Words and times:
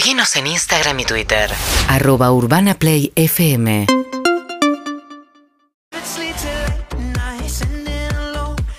Seguinos 0.00 0.34
en 0.36 0.46
Instagram 0.46 0.98
y 1.00 1.04
Twitter. 1.04 1.50
arroba 1.86 2.32
urbanaplayfm 2.32 3.84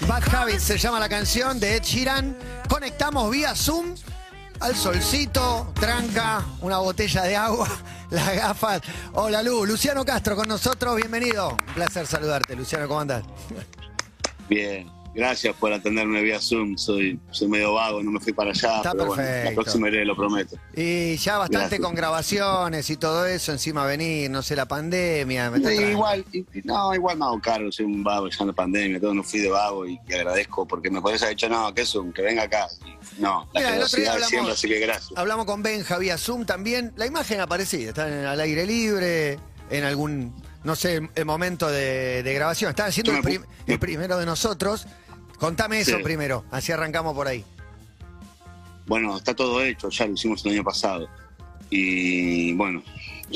Bad 0.08 0.36
Habits 0.36 0.64
se 0.64 0.80
llama 0.80 1.00
la 1.00 1.08
canción 1.08 1.60
de 1.60 1.76
Ed 1.76 1.84
Sheeran. 1.84 2.36
Conectamos 2.68 3.30
vía 3.30 3.54
Zoom 3.54 3.94
al 4.62 4.76
solcito, 4.76 5.72
tranca, 5.80 6.44
una 6.62 6.80
botella 6.80 7.22
de 7.22 7.36
agua, 7.36 7.70
las 8.10 8.36
gafas. 8.36 8.82
Hola 9.14 9.44
Lu, 9.44 9.64
Luciano 9.68 10.04
Castro 10.04 10.36
con 10.36 10.48
nosotros, 10.48 10.96
bienvenido. 10.96 11.50
Un 11.50 11.74
placer 11.76 12.08
saludarte, 12.08 12.56
Luciano, 12.56 12.88
¿cómo 12.88 13.02
andás? 13.02 13.24
Bien, 14.50 14.90
gracias 15.14 15.56
por 15.56 15.72
atenderme 15.74 16.22
vía 16.22 16.40
Zoom. 16.40 16.78
Soy, 16.78 17.20
soy 17.32 17.48
medio 17.48 17.74
vago, 17.74 18.02
no 18.04 18.12
me 18.12 18.20
fui 18.20 18.34
para 18.34 18.52
allá. 18.52 18.78
Está 18.78 18.92
pero 18.94 19.06
bueno, 19.08 19.22
perfecto. 19.24 19.50
la 19.50 19.56
próxima 19.56 19.88
iré, 19.90 20.06
lo 20.06 20.16
prometo. 20.16 20.58
Y 20.76 21.18
ya 21.18 21.38
bastante 21.38 21.60
Gracias. 21.78 21.82
con 21.82 21.96
grabaciones 21.96 22.90
y 22.90 22.98
todo 22.98 23.26
eso, 23.26 23.52
encima 23.52 23.86
venir, 23.86 24.30
no 24.32 24.42
sé, 24.42 24.56
la 24.56 24.66
pandemia. 24.68 25.50
me 25.52 25.58
está 25.58 25.70
Sí, 25.70 25.78
tra- 25.78 25.92
igual, 25.92 26.26
y- 26.32 26.46
no, 26.64 26.94
igual 26.96 27.18
me 27.18 27.26
hago 27.26 27.42
cargo, 27.42 27.72
soy 27.72 27.86
un 27.86 28.04
vago 28.04 28.28
ya 28.30 28.38
en 28.42 28.48
la 28.48 28.54
pandemia, 28.54 29.00
todo 29.00 29.14
no 29.14 29.24
fui 29.24 29.40
de 29.40 29.50
vago 29.50 29.86
y, 29.86 30.00
y 30.08 30.14
agradezco 30.14 30.68
porque 30.68 30.90
me 30.90 31.02
podés 31.02 31.22
haber 31.24 31.36
dicho, 31.36 31.50
no, 31.50 31.74
que 31.74 31.84
un, 31.98 32.14
que 32.14 32.22
venga 32.22 32.44
acá. 32.44 32.68
Y 32.86 33.22
no, 33.22 33.50
la 33.54 33.60
Mira, 33.60 33.76
el 33.76 33.84
otro 33.84 33.98
día 34.00 34.04
generosidad 34.04 34.04
de 34.04 34.10
hablamos- 34.12 34.30
siempre, 34.30 34.54
así 34.54 34.68
que 34.68 34.80
gracias. 34.80 35.12
Hablamos 35.18 35.46
con 35.46 35.62
Benja 35.64 35.98
vía 35.98 36.18
Zoom 36.18 36.46
también. 36.46 36.94
La 36.96 37.06
imagen 37.06 37.40
aparecida, 37.42 37.90
está 37.90 38.08
en- 38.08 38.26
al 38.26 38.40
aire 38.40 38.66
libre, 38.66 39.40
en 39.70 39.84
algún, 39.84 40.34
no 40.64 40.76
sé, 40.76 41.10
el 41.16 41.26
momento 41.26 41.68
de, 41.70 42.24
de 42.24 42.34
grabación. 42.34 42.70
Están 42.70 42.88
haciendo 42.90 43.14
el, 43.14 43.22
prim- 43.22 43.44
el 43.68 43.80
primero 43.80 44.18
de 44.18 44.26
nosotros. 44.26 44.86
Contame 45.42 45.80
eso 45.82 45.98
Sí. 45.98 46.04
primero, 46.04 46.46
así 46.52 46.72
arrancamos 46.72 47.14
por 47.16 47.28
ahí. 47.28 47.44
Bueno, 48.86 49.18
está 49.18 49.34
todo 49.34 49.62
hecho, 49.64 49.90
ya 49.90 50.06
lo 50.06 50.14
hicimos 50.14 50.46
el 50.46 50.52
año 50.54 50.64
pasado. 50.64 51.10
Y 51.72 52.54
bueno, 52.54 52.84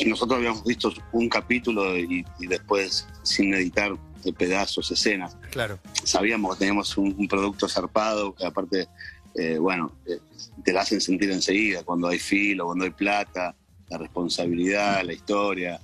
nosotros 0.05 0.37
habíamos 0.37 0.63
visto 0.63 0.93
un 1.13 1.27
capítulo 1.27 1.97
y, 1.97 2.23
y 2.39 2.47
después, 2.47 3.07
sin 3.23 3.53
editar 3.55 3.91
de 4.23 4.33
pedazos, 4.33 4.91
escenas, 4.91 5.35
Claro. 5.51 5.79
sabíamos 6.03 6.55
que 6.55 6.59
teníamos 6.59 6.95
un, 6.97 7.15
un 7.17 7.27
producto 7.27 7.67
zarpado, 7.67 8.35
que 8.35 8.45
aparte, 8.45 8.87
eh, 9.33 9.57
bueno, 9.57 9.91
eh, 10.05 10.19
te 10.63 10.73
la 10.73 10.81
hacen 10.81 11.01
sentir 11.01 11.31
enseguida, 11.31 11.83
cuando 11.83 12.07
hay 12.07 12.19
filo, 12.19 12.65
cuando 12.67 12.85
hay 12.85 12.91
plata, 12.91 13.55
la 13.89 13.97
responsabilidad, 13.97 15.03
la 15.03 15.13
historia, 15.13 15.79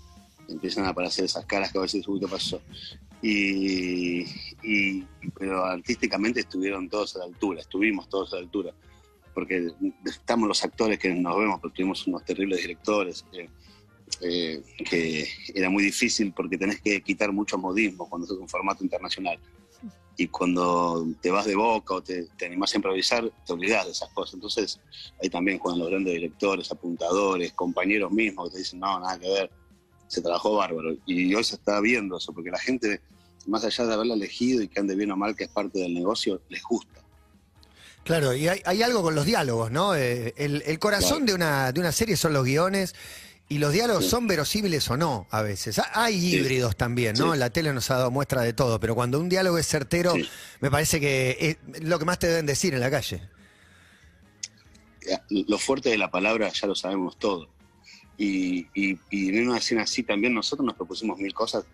empiezan 0.47 0.85
a 0.85 0.89
aparecer 0.89 1.25
esas 1.25 1.45
caras 1.45 1.71
que 1.71 1.79
a 1.79 1.81
veces, 1.81 2.07
uy, 2.07 2.19
¿qué 2.19 2.27
pasó? 2.27 2.61
Y, 3.21 4.21
y- 4.63 5.07
pero 5.37 5.63
artísticamente 5.65 6.39
estuvieron 6.41 6.89
todos 6.89 7.15
a 7.15 7.19
la 7.19 7.25
altura, 7.25 7.61
estuvimos 7.61 8.09
todos 8.09 8.33
a 8.33 8.37
la 8.37 8.41
altura, 8.43 8.73
porque 9.33 9.69
estamos 10.05 10.47
los 10.47 10.63
actores 10.63 10.97
que 10.99 11.13
nos 11.13 11.37
vemos, 11.37 11.59
pero 11.61 11.73
tuvimos 11.73 12.05
unos 12.07 12.23
terribles 12.25 12.61
directores. 12.61 13.25
eh, 13.33 14.61
que 14.89 15.25
era 15.55 15.69
muy 15.69 15.83
difícil 15.83 16.33
porque 16.33 16.57
tenés 16.57 16.81
que 16.81 17.01
quitar 17.01 17.31
muchos 17.31 17.59
modismos 17.59 18.09
cuando 18.09 18.25
es 18.25 18.31
un 18.31 18.47
formato 18.47 18.83
internacional 18.83 19.39
y 20.17 20.27
cuando 20.27 21.07
te 21.21 21.31
vas 21.31 21.45
de 21.45 21.55
boca 21.55 21.95
o 21.95 22.03
te, 22.03 22.27
te 22.37 22.45
animás 22.45 22.73
a 22.73 22.77
improvisar, 22.77 23.31
te 23.45 23.53
olvidás 23.53 23.85
de 23.85 23.91
esas 23.93 24.09
cosas. 24.09 24.33
Entonces, 24.35 24.79
ahí 25.23 25.29
también 25.29 25.57
juegan 25.59 25.79
los 25.79 25.89
grandes 25.89 26.13
directores, 26.13 26.69
apuntadores, 26.71 27.53
compañeros 27.53 28.11
mismos 28.11 28.49
que 28.49 28.53
te 28.55 28.59
dicen, 28.59 28.79
no, 28.81 28.99
nada 28.99 29.17
que 29.17 29.29
ver, 29.29 29.51
se 30.11 30.21
trabajó 30.21 30.55
bárbaro. 30.57 30.93
Y 31.05 31.33
hoy 31.33 31.43
se 31.43 31.55
está 31.55 31.79
viendo 31.79 32.17
eso, 32.17 32.33
porque 32.33 32.51
la 32.51 32.59
gente, 32.59 32.99
más 33.47 33.63
allá 33.63 33.85
de 33.85 33.93
haberla 33.93 34.13
elegido 34.15 34.61
y 34.61 34.67
que 34.67 34.79
ande 34.81 34.93
bien 34.95 35.11
o 35.11 35.15
mal, 35.15 35.35
que 35.37 35.45
es 35.45 35.49
parte 35.49 35.79
del 35.79 35.93
negocio, 35.93 36.41
les 36.49 36.61
gusta. 36.63 36.99
Claro, 38.03 38.33
y 38.33 38.47
hay, 38.49 38.61
hay 38.65 38.83
algo 38.83 39.01
con 39.03 39.15
los 39.15 39.25
diálogos, 39.25 39.71
¿no? 39.71 39.95
Eh, 39.95 40.33
el, 40.35 40.63
el 40.65 40.79
corazón 40.79 41.19
Claro. 41.19 41.25
de, 41.27 41.33
una, 41.35 41.71
de 41.71 41.79
una 41.79 41.91
serie 41.93 42.17
son 42.17 42.33
los 42.33 42.43
guiones 42.43 42.93
y 43.47 43.59
los 43.59 43.71
diálogos 43.71 44.03
Sí. 44.05 44.09
son 44.09 44.27
verosímiles 44.27 44.89
o 44.89 44.97
no 44.97 45.27
a 45.29 45.41
veces. 45.43 45.79
Ha- 45.79 45.91
Hay 46.03 46.19
Sí. 46.19 46.35
híbridos 46.35 46.75
también, 46.75 47.15
¿no? 47.17 47.31
Sí. 47.33 47.39
La 47.39 47.49
tele 47.51 47.71
nos 47.73 47.89
ha 47.91 47.95
dado 47.97 48.11
muestra 48.11 48.41
de 48.41 48.51
todo, 48.53 48.79
pero 48.81 48.95
cuando 48.95 49.17
un 49.19 49.29
diálogo 49.29 49.57
es 49.59 49.67
certero, 49.67 50.13
me 50.59 50.69
parece 50.71 50.99
que 50.99 51.57
es 51.71 51.83
lo 51.83 51.99
que 51.99 52.05
más 52.05 52.19
te 52.19 52.27
deben 52.27 52.45
decir 52.45 52.73
en 52.73 52.79
la 52.81 52.91
calle. 52.91 53.21
Eh, 55.07 55.17
Lo 55.47 55.57
fuerte 55.57 55.89
de 55.89 55.97
la 55.97 56.11
palabra 56.11 56.49
ya 56.51 56.67
lo 56.67 56.75
sabemos 56.75 57.17
todo. 57.17 57.47
Y, 58.23 58.67
y- 58.75 58.99
y 59.09 59.29
en 59.29 59.47
una 59.49 59.57
escena 59.57 59.81
así 59.81 60.03
también 60.03 60.33
nosotros 60.33 60.63
nos 60.65 60.75
propusimos 60.75 61.17
mil 61.17 61.33
cosas. 61.33 61.65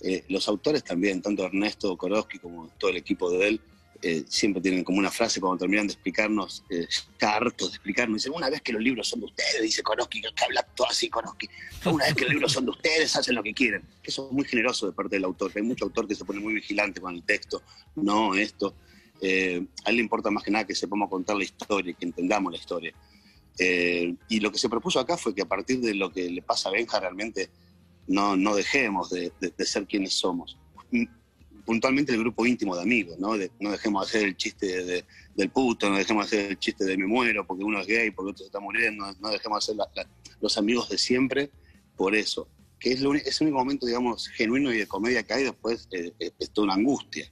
Eh, 0.00 0.24
los 0.28 0.48
autores 0.48 0.82
también, 0.82 1.22
tanto 1.22 1.44
Ernesto 1.44 1.96
Koroski 1.96 2.38
como 2.38 2.68
todo 2.78 2.90
el 2.90 2.96
equipo 2.96 3.30
de 3.30 3.48
él, 3.48 3.60
eh, 4.02 4.24
siempre 4.28 4.60
tienen 4.60 4.84
como 4.84 4.98
una 4.98 5.10
frase 5.10 5.40
cuando 5.40 5.58
terminan 5.58 5.86
de 5.86 5.92
explicarnos, 5.94 6.64
eh, 6.70 6.86
ya 7.20 7.34
hartos 7.36 7.70
de 7.70 7.76
explicarnos, 7.76 8.16
dicen, 8.22 8.32
una 8.36 8.50
vez 8.50 8.60
que 8.60 8.72
los 8.72 8.82
libros 8.82 9.08
son 9.08 9.20
de 9.20 9.26
ustedes, 9.26 9.62
dice 9.62 9.82
Koroski, 9.82 10.20
que 10.20 10.28
habla 10.44 10.62
todo 10.74 10.88
así 10.90 11.08
Koroski, 11.08 11.48
una 11.86 12.04
vez 12.04 12.14
que 12.14 12.24
los 12.24 12.32
libros 12.34 12.52
son 12.52 12.64
de 12.66 12.72
ustedes, 12.72 13.16
hacen 13.16 13.34
lo 13.36 13.42
que 13.42 13.54
quieren. 13.54 13.82
Eso 14.02 14.26
es 14.26 14.32
muy 14.32 14.44
generoso 14.44 14.86
de 14.86 14.92
parte 14.92 15.16
del 15.16 15.24
autor, 15.24 15.50
hay 15.54 15.62
mucho 15.62 15.84
autor 15.86 16.06
que 16.08 16.14
se 16.14 16.24
pone 16.26 16.40
muy 16.40 16.52
vigilante 16.54 17.00
con 17.00 17.14
el 17.14 17.22
texto, 17.22 17.62
no 17.94 18.34
esto. 18.34 18.74
Eh, 19.22 19.64
a 19.84 19.90
él 19.90 19.96
le 19.96 20.02
importa 20.02 20.30
más 20.30 20.42
que 20.44 20.50
nada 20.50 20.66
que 20.66 20.74
sepamos 20.74 21.08
contar 21.08 21.36
la 21.36 21.44
historia, 21.44 21.94
que 21.94 22.04
entendamos 22.04 22.52
la 22.52 22.58
historia. 22.58 22.92
Eh, 23.58 24.14
y 24.28 24.40
lo 24.40 24.52
que 24.52 24.58
se 24.58 24.68
propuso 24.68 25.00
acá 25.00 25.16
fue 25.16 25.34
que 25.34 25.42
a 25.42 25.46
partir 25.48 25.80
de 25.80 25.94
lo 25.94 26.12
que 26.12 26.30
le 26.30 26.42
pasa 26.42 26.68
a 26.68 26.72
Benja 26.72 27.00
realmente 27.00 27.48
no, 28.06 28.36
no 28.36 28.54
dejemos 28.54 29.10
de, 29.10 29.32
de- 29.40 29.52
de 29.56 29.66
ser 29.66 29.86
quienes 29.86 30.12
somos. 30.14 30.56
Mm, 30.90 31.04
Puntualmente 31.64 32.12
el 32.12 32.20
grupo 32.20 32.46
íntimo 32.46 32.76
de 32.76 32.82
amigos, 32.82 33.18
¿no? 33.18 33.36
De- 33.36 33.50
no 33.58 33.72
dejemos 33.72 34.02
de 34.02 34.08
hacer 34.18 34.28
el 34.28 34.36
chiste 34.36 34.66
de- 34.66 34.84
de- 34.84 35.04
del 35.34 35.50
puto, 35.50 35.90
no 35.90 35.96
dejemos 35.96 36.30
de 36.30 36.36
hacer 36.38 36.50
el 36.52 36.58
chiste 36.60 36.84
de 36.84 36.96
me 36.96 37.06
muero 37.06 37.44
porque 37.46 37.64
uno 37.64 37.80
es 37.80 37.86
gay, 37.88 38.10
porque 38.12 38.30
otro 38.30 38.38
se 38.38 38.46
está 38.46 38.60
muriendo, 38.60 39.04
no 39.20 39.30
dejemos 39.30 39.66
de 39.66 39.72
hacer 39.72 39.76
la- 39.76 39.90
la- 39.96 40.08
los 40.40 40.56
amigos 40.58 40.88
de 40.88 40.98
siempre 40.98 41.50
por 41.96 42.14
eso. 42.14 42.46
Que 42.78 42.92
es, 42.92 43.00
lo 43.00 43.14
es 43.14 43.40
el 43.40 43.46
único 43.48 43.58
momento, 43.58 43.84
digamos, 43.86 44.28
genuino 44.28 44.72
y 44.72 44.78
de 44.78 44.86
comedia 44.86 45.22
que 45.24 45.32
hay, 45.34 45.42
después 45.44 45.88
eh, 45.90 46.12
eh, 46.20 46.30
es 46.38 46.50
toda 46.50 46.66
una 46.66 46.74
angustia. 46.74 47.28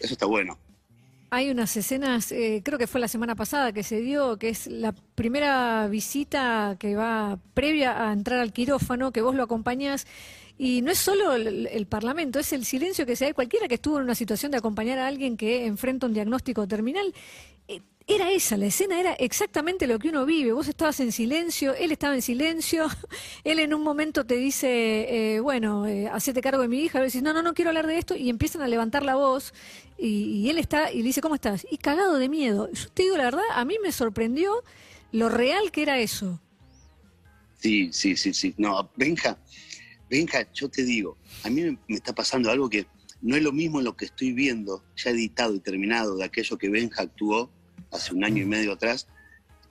Eso 0.00 0.14
está 0.14 0.24
bueno. 0.24 0.58
Hay 1.34 1.50
unas 1.50 1.76
escenas, 1.76 2.30
eh, 2.30 2.62
creo 2.64 2.78
que 2.78 2.86
fue 2.86 3.00
la 3.00 3.08
semana 3.08 3.34
pasada 3.34 3.72
que 3.72 3.82
se 3.82 4.00
dio, 4.00 4.38
que 4.38 4.50
es 4.50 4.68
la 4.68 4.92
primera 4.92 5.88
visita 5.88 6.76
que 6.78 6.94
va 6.94 7.40
previa 7.54 8.08
a 8.08 8.12
entrar 8.12 8.38
al 8.38 8.52
quirófano, 8.52 9.10
que 9.10 9.20
vos 9.20 9.34
lo 9.34 9.42
acompañás. 9.42 10.06
Y 10.58 10.80
no 10.82 10.92
es 10.92 10.98
solo 10.98 11.34
el, 11.34 11.66
el 11.66 11.86
Parlamento, 11.86 12.38
es 12.38 12.52
el 12.52 12.64
silencio 12.64 13.04
que 13.04 13.16
se 13.16 13.24
da. 13.24 13.34
Cualquiera 13.34 13.66
que 13.66 13.74
estuvo 13.74 13.96
en 13.96 14.04
una 14.04 14.14
situación 14.14 14.52
de 14.52 14.58
acompañar 14.58 15.00
a 15.00 15.08
alguien 15.08 15.36
que 15.36 15.66
enfrenta 15.66 16.06
un 16.06 16.14
diagnóstico 16.14 16.68
terminal, 16.68 17.12
eh, 17.66 17.80
era 18.06 18.30
esa, 18.30 18.58
la 18.58 18.66
escena 18.66 19.00
era 19.00 19.14
exactamente 19.14 19.86
lo 19.86 19.98
que 19.98 20.10
uno 20.10 20.26
vive. 20.26 20.52
Vos 20.52 20.68
estabas 20.68 21.00
en 21.00 21.10
silencio, 21.10 21.74
él 21.74 21.90
estaba 21.90 22.14
en 22.14 22.20
silencio, 22.20 22.86
él 23.44 23.58
en 23.58 23.72
un 23.72 23.82
momento 23.82 24.26
te 24.26 24.36
dice, 24.36 25.36
eh, 25.36 25.40
bueno, 25.40 25.86
eh, 25.86 26.08
hacete 26.08 26.42
cargo 26.42 26.62
de 26.62 26.68
mi 26.68 26.80
hija, 26.80 26.98
vos 26.98 27.06
decís, 27.06 27.22
no, 27.22 27.32
no, 27.32 27.42
no 27.42 27.54
quiero 27.54 27.70
hablar 27.70 27.86
de 27.86 27.98
esto, 27.98 28.14
y 28.14 28.28
empiezan 28.28 28.60
a 28.60 28.68
levantar 28.68 29.04
la 29.04 29.14
voz, 29.16 29.54
y, 29.96 30.48
él 30.50 30.58
está, 30.58 30.92
y 30.92 30.98
le 30.98 31.04
dice, 31.04 31.22
¿cómo 31.22 31.34
estás? 31.34 31.66
Y 31.70 31.78
cagado 31.78 32.18
de 32.18 32.28
miedo. 32.28 32.70
Yo 32.72 32.88
te 32.90 33.04
digo 33.04 33.16
la 33.16 33.24
verdad, 33.24 33.44
a 33.54 33.64
mí 33.64 33.76
me 33.82 33.90
sorprendió 33.90 34.62
lo 35.12 35.30
real 35.30 35.70
que 35.70 35.82
era 35.82 35.98
eso. 35.98 36.42
Sí, 37.58 37.90
sí, 37.92 38.16
sí, 38.16 38.34
sí. 38.34 38.54
No, 38.58 38.90
Benja, 38.96 39.38
Benja, 40.10 40.46
yo 40.52 40.68
te 40.68 40.84
digo, 40.84 41.16
a 41.44 41.48
mí 41.48 41.62
me 41.62 41.96
está 41.96 42.14
pasando 42.14 42.50
algo 42.50 42.68
que 42.68 42.86
no 43.22 43.36
es 43.36 43.42
lo 43.42 43.52
mismo 43.52 43.80
lo 43.80 43.96
que 43.96 44.04
estoy 44.04 44.32
viendo, 44.32 44.84
ya 44.96 45.10
editado 45.10 45.54
y 45.54 45.60
terminado, 45.60 46.16
de 46.16 46.24
aquello 46.24 46.58
que 46.58 46.68
Benja 46.68 47.02
actuó 47.02 47.50
hace 47.94 48.14
un 48.14 48.24
año 48.24 48.42
y 48.42 48.46
medio 48.46 48.72
atrás. 48.72 49.06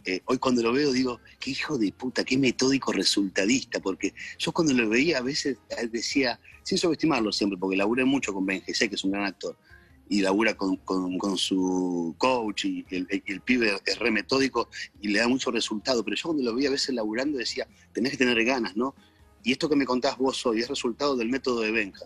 Eh, 0.06 0.22
hoy 0.26 0.38
cuando 0.38 0.62
lo 0.64 0.74
veo 0.74 0.92
digo, 0.92 1.20
qué 1.40 1.52
hijo 1.52 1.78
de 1.78 1.92
puta, 1.92 2.24
qué 2.24 2.38
metódico 2.38 2.92
resultadista, 2.92 3.80
porque 3.80 4.14
yo 4.38 4.52
cuando 4.52 4.74
lo 4.74 4.90
veía 4.90 5.20
a 5.20 5.22
veces 5.22 5.58
eh, 5.70 5.88
decía, 5.88 6.40
sin 6.64 6.78
subestimarlo 6.78 7.32
siempre, 7.32 7.58
porque 7.58 7.78
laburé 7.78 8.04
mucho 8.04 8.34
con 8.34 8.46
Benja, 8.46 8.66
y 8.70 8.74
sé 8.74 8.90
que 8.90 8.96
es 8.96 9.04
un 9.06 9.12
gran 9.12 9.26
actor, 9.26 9.56
y 10.10 10.22
labura 10.22 10.56
con, 10.56 10.78
su 11.38 12.14
coach, 12.18 12.66
y 12.66 12.86
el, 12.90 13.08
y 13.26 13.32
el 13.32 13.42
pibe 13.42 13.78
es 13.86 14.00
re 14.00 14.12
metódico, 14.12 14.70
y 15.02 15.08
le 15.08 15.20
da 15.20 15.28
mucho 15.30 15.52
resultado, 15.52 16.04
pero 16.04 16.18
yo 16.18 16.24
cuando 16.24 16.44
lo 16.44 16.54
veía 16.54 16.68
a 16.68 16.74
veces 16.74 16.94
laburando 16.94 17.38
decía, 17.38 17.66
tenés 17.94 18.12
que 18.12 18.18
tener 18.18 18.44
ganas, 18.44 18.76
¿no? 18.76 18.94
Y 19.42 19.54
esto 19.54 19.70
que 19.70 19.76
me 19.76 19.86
contás 19.86 20.18
vos 20.18 20.46
hoy 20.46 20.62
es 20.62 20.68
resultado 20.68 21.16
del 21.16 21.30
método 21.30 21.62
de 21.62 21.72
Benja. 21.72 22.06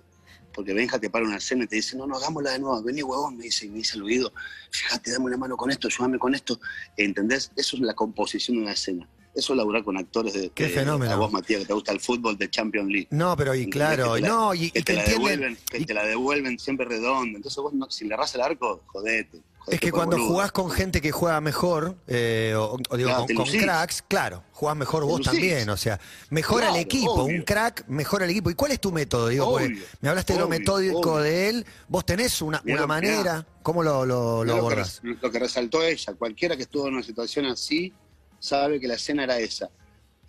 Porque 0.53 0.73
Benja 0.73 0.97
te 0.99 1.09
para 1.09 1.23
una 1.25 1.37
escena 1.37 1.65
y 1.65 1.67
te 1.67 1.75
dice, 1.75 1.95
no, 1.95 2.07
no, 2.07 2.15
hagámosla 2.17 2.51
de 2.51 2.59
nuevo, 2.59 2.81
vení 2.81 3.03
huevón, 3.03 3.37
me 3.37 3.43
dice, 3.43 3.67
y 3.67 3.69
me 3.69 3.77
dice 3.77 3.95
al 3.97 4.03
oído, 4.03 4.33
fíjate, 4.71 5.11
dame 5.11 5.25
una 5.25 5.37
mano 5.37 5.55
con 5.55 5.69
esto, 5.69 5.87
ayúdame 5.87 6.17
con 6.17 6.33
esto. 6.33 6.59
¿Entendés? 6.95 7.51
Eso 7.55 7.75
es 7.77 7.81
la 7.83 7.93
composición 7.93 8.57
de 8.57 8.63
una 8.63 8.71
escena. 8.71 9.07
Eso 9.35 9.53
es 9.53 9.57
laburar 9.57 9.83
con 9.83 9.95
actores 9.97 10.33
de, 10.33 10.49
Qué 10.49 10.63
de- 10.63 10.69
fenómeno. 10.71 11.11
a 11.11 11.15
vos, 11.15 11.31
Matías, 11.31 11.59
que 11.61 11.67
te 11.67 11.73
gusta 11.73 11.91
el 11.91 11.99
fútbol 11.99 12.37
de 12.39 12.49
Champions 12.49 12.89
League. 12.89 13.07
No, 13.11 13.37
pero 13.37 13.53
y 13.53 13.69
claro, 13.69 14.13
Que 14.15 14.21
te 14.21 14.27
la- 14.27 14.27
no, 14.29 14.53
y, 14.55 14.63
y 14.63 14.71
que 14.71 14.79
que 14.79 14.83
te 14.83 14.93
la 14.93 14.99
entienden. 15.01 15.29
devuelven, 15.29 15.57
que 15.69 15.77
y- 15.77 15.85
te 15.85 15.93
la 15.93 16.03
devuelven 16.05 16.57
siempre 16.57 16.87
redonda. 16.87 17.37
Entonces 17.37 17.61
vos, 17.61 17.71
no- 17.73 17.87
si 17.91 18.05
le 18.05 18.15
erras 18.15 18.33
el 18.33 18.41
arco, 18.41 18.81
jodete. 18.87 19.39
Es 19.69 19.79
que 19.81 19.89
por 19.89 19.99
cuando 19.99 20.15
boludo. 20.17 20.29
jugás 20.29 20.51
con 20.53 20.71
gente 20.71 21.01
que 21.01 21.11
juega 21.11 21.41
mejor, 21.41 21.97
eh, 22.07 22.53
o, 22.57 22.77
o 22.89 22.97
digo, 22.97 23.09
Claro, 23.09 23.25
con, 23.35 23.45
cracks, 23.45 24.01
claro, 24.07 24.43
jugás 24.53 24.77
mejor 24.77 25.03
vos 25.03 25.21
también, 25.21 25.69
o 25.69 25.75
sea, 25.75 25.99
mejora 26.29 26.67
el 26.67 26.73
Claro, 26.73 26.85
equipo, 26.85 27.11
obvio. 27.13 27.35
un 27.35 27.41
crack 27.43 27.85
mejora 27.87 28.23
el 28.25 28.31
equipo. 28.31 28.49
¿Y 28.49 28.55
cuál 28.55 28.71
es 28.71 28.79
tu 28.79 28.91
método? 28.93 29.27
Digo, 29.27 29.49
porque 29.49 29.67
Obvio, 29.67 29.85
me 30.01 30.09
hablaste 30.09 30.33
de 30.33 30.39
lo 30.39 30.47
metódico 30.47 31.19
de 31.19 31.49
él, 31.49 31.65
vos 31.89 32.05
tenés 32.05 32.41
una, 32.41 32.61
Mirá 32.63 32.75
una 32.75 32.81
lo- 32.87 33.01
mirá. 33.01 33.17
manera, 33.17 33.47
¿cómo 33.61 33.83
lo, 33.83 34.05
lo, 34.05 34.45
lo 34.45 34.53
que, 34.53 34.59
abordas? 34.59 35.01
res- 35.03 35.17
lo 35.21 35.31
que 35.31 35.39
resaltó 35.39 35.83
ella, 35.83 36.13
cualquiera 36.13 36.55
que 36.55 36.63
estuvo 36.63 36.87
en 36.87 36.93
una 36.93 37.03
situación 37.03 37.45
así 37.47 37.93
sabe 38.39 38.79
que 38.79 38.87
la 38.87 38.93
escena 38.95 39.23
era 39.25 39.37
esa. 39.39 39.69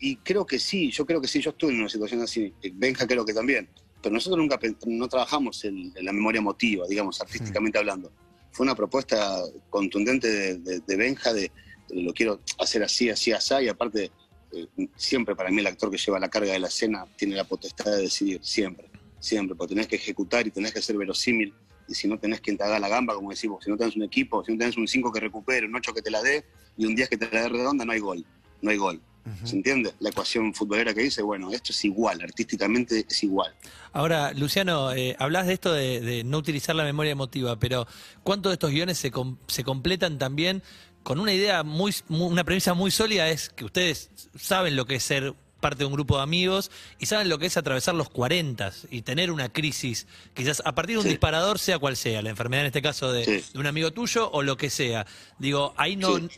y 0.00 0.17
creo 0.19 0.44
que 0.46 0.58
sí, 0.58 0.91
yo 0.91 1.05
creo 1.06 1.20
que 1.20 1.29
sí, 1.29 1.41
yo 1.41 1.50
estuve 1.50 1.73
en 1.73 1.81
una 1.81 1.88
situación 1.88 2.23
así, 2.23 2.55
Benja 2.75 3.06
creo 3.06 3.25
que 3.25 3.34
también, 3.34 3.69
pero 4.02 4.12
nosotros 4.14 4.38
nunca 4.38 4.58
no 4.87 5.08
trabajamos 5.08 5.64
en, 5.64 5.93
en 5.94 6.05
la 6.05 6.12
memoria 6.12 6.38
emotiva, 6.38 6.87
digamos, 6.88 7.20
artísticamente 7.20 7.79
hablando. 7.79 8.12
Fue 8.53 8.65
una 8.65 8.75
propuesta 8.75 9.41
contundente 9.71 10.29
de, 10.29 10.59
de- 10.59 10.81
de 10.81 10.97
Benja 10.97 11.33
de, 11.33 11.50
lo 11.91 12.12
quiero 12.12 12.41
hacer 12.59 12.83
así, 12.83 13.09
así, 13.11 13.33
así, 13.33 13.55
y 13.62 13.69
aparte, 13.69 14.11
eh, 14.53 14.67
siempre 14.97 15.35
para 15.37 15.50
mí 15.50 15.61
el 15.61 15.67
actor 15.67 15.91
que 15.91 15.99
lleva 15.99 16.19
la 16.19 16.29
carga 16.29 16.53
de 16.53 16.59
la 16.59 16.69
escena 16.69 17.05
tiene 17.17 17.37
la 17.37 17.45
potestad 17.45 17.93
de 17.93 18.03
decidir, 18.03 18.41
siempre, 18.43 18.89
siempre, 19.21 19.55
porque 19.56 19.75
tenés 19.75 19.89
que 19.89 19.97
ejecutar 19.97 20.47
y 20.47 20.50
tenés 20.50 20.73
que 20.73 20.83
ser 20.83 20.97
verosímil, 20.97 21.55
y 21.87 21.95
si 21.95 22.06
no 22.09 22.19
tenés 22.19 22.41
que 22.41 22.50
entregar 22.50 22.81
la 22.81 22.89
gamba, 22.89 23.15
como 23.15 23.31
decimos, 23.31 23.65
si 23.65 23.71
no 23.71 23.77
tenés 23.77 23.97
un 23.97 24.03
equipo, 24.03 24.45
si 24.45 24.53
no 24.53 24.59
tenés 24.59 24.77
un 24.77 24.87
5 24.87 25.11
que 25.12 25.21
recupere, 25.21 25.67
un 25.67 25.75
8 25.77 25.94
que 25.94 26.03
te 26.03 26.11
la 26.11 26.23
dé, 26.23 26.44
y 26.77 26.85
un 26.85 26.94
10 26.94 27.09
que 27.09 27.17
te 27.17 27.31
la 27.31 27.43
dé 27.43 27.49
redonda, 27.49 27.85
no 27.85 27.93
hay 27.93 27.99
gol, 28.01 28.25
no 28.61 28.71
hay 28.71 28.77
gol. 28.77 29.01
¿Se 29.45 29.57
entiende? 29.57 29.93
La 30.01 30.11
ecuación 30.11 30.53
futbolera 30.55 30.93
que 30.95 31.03
dice, 31.03 31.23
bueno, 31.23 31.51
esto 31.53 31.73
es 31.73 31.85
igual, 31.85 32.21
artísticamente 32.23 33.05
es 33.09 33.23
igual. 33.23 33.55
Ahora, 33.93 34.33
Luciano, 34.33 34.93
eh, 34.93 35.17
hablas 35.19 35.47
de 35.47 35.55
esto 35.55 35.73
de, 35.73 36.01
de 36.01 36.25
no 36.25 36.39
utilizar 36.39 36.75
la 36.77 36.85
memoria 36.85 37.13
emotiva, 37.13 37.59
pero 37.59 37.87
¿cuántos 38.23 38.51
de 38.51 38.55
estos 38.55 38.71
guiones 38.71 38.99
se, 38.99 39.11
com- 39.11 39.37
se 39.47 39.65
completan 39.65 40.19
también 40.19 40.63
con 41.03 41.21
una 41.21 41.33
idea 41.33 41.63
muy, 41.63 41.95
mu- 42.09 42.27
una 42.27 42.45
premisa 42.45 42.75
muy 42.75 42.91
sólida? 42.91 43.29
Es 43.29 43.49
que 43.51 43.65
ustedes 43.65 44.11
saben 44.39 44.77
lo 44.77 44.85
que 44.87 44.97
es 44.97 45.03
ser 45.03 45.35
parte 45.60 45.78
de 45.81 45.84
un 45.87 45.93
grupo 45.93 46.16
de 46.16 46.22
amigos 46.22 46.70
y 46.99 47.06
saben 47.06 47.28
lo 47.28 47.38
que 47.38 47.46
es 47.46 47.56
atravesar 47.56 47.94
los 47.94 48.08
40 48.10 48.72
y 48.90 49.02
tener 49.02 49.31
una 49.31 49.49
crisis, 49.49 50.06
quizás 50.34 50.62
a 50.64 50.75
partir 50.75 50.94
de 50.94 50.99
un 50.99 51.02
Sí. 51.05 51.10
disparador, 51.10 51.58
sea 51.58 51.78
cual 51.78 51.96
sea, 51.96 52.22
la 52.22 52.31
enfermedad 52.31 52.62
en 52.62 52.66
este 52.69 52.82
caso 52.82 53.12
de, 53.12 53.25
Sí. 53.25 53.52
de 53.52 53.58
un 53.58 53.66
amigo 53.66 53.90
tuyo 53.93 54.31
o 54.31 54.43
lo 54.43 54.56
que 54.56 54.70
sea. 54.70 55.06
Digo, 55.38 55.75
ahí 55.76 55.96
no 55.96 56.19
Sí. 56.19 56.28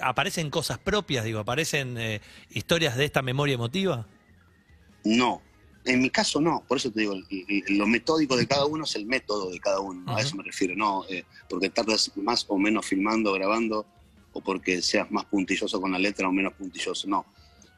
aparecen 0.00 0.50
cosas 0.50 0.78
propias, 0.78 1.24
digo, 1.24 1.38
aparecen 1.40 1.96
eh, 1.98 2.20
historias 2.50 2.96
de 2.96 3.04
esta 3.04 3.22
memoria 3.22 3.54
emotiva. 3.54 4.06
No, 5.04 5.42
en 5.84 6.00
mi 6.00 6.08
caso 6.10 6.40
no, 6.40 6.64
por 6.66 6.78
eso 6.78 6.90
te 6.90 7.00
digo, 7.00 7.14
lo 7.68 7.86
metódico 7.86 8.36
de 8.36 8.46
cada 8.46 8.64
uno 8.64 8.84
es 8.84 8.94
el 8.96 9.04
método 9.04 9.50
de 9.50 9.60
cada 9.60 9.80
uno, 9.80 10.16
a 10.16 10.20
eso 10.22 10.34
me 10.36 10.42
refiero, 10.42 10.74
no 10.74 11.04
eh, 11.10 11.24
porque 11.48 11.68
tardas 11.68 12.10
más 12.16 12.46
o 12.48 12.56
menos 12.58 12.86
filmando, 12.86 13.32
grabando, 13.34 13.86
o 14.32 14.40
porque 14.40 14.80
seas 14.82 15.10
más 15.10 15.26
puntilloso 15.26 15.80
con 15.80 15.92
la 15.92 15.98
letra 15.98 16.26
o 16.28 16.32
menos 16.32 16.54
puntilloso, 16.54 17.06
no. 17.06 17.26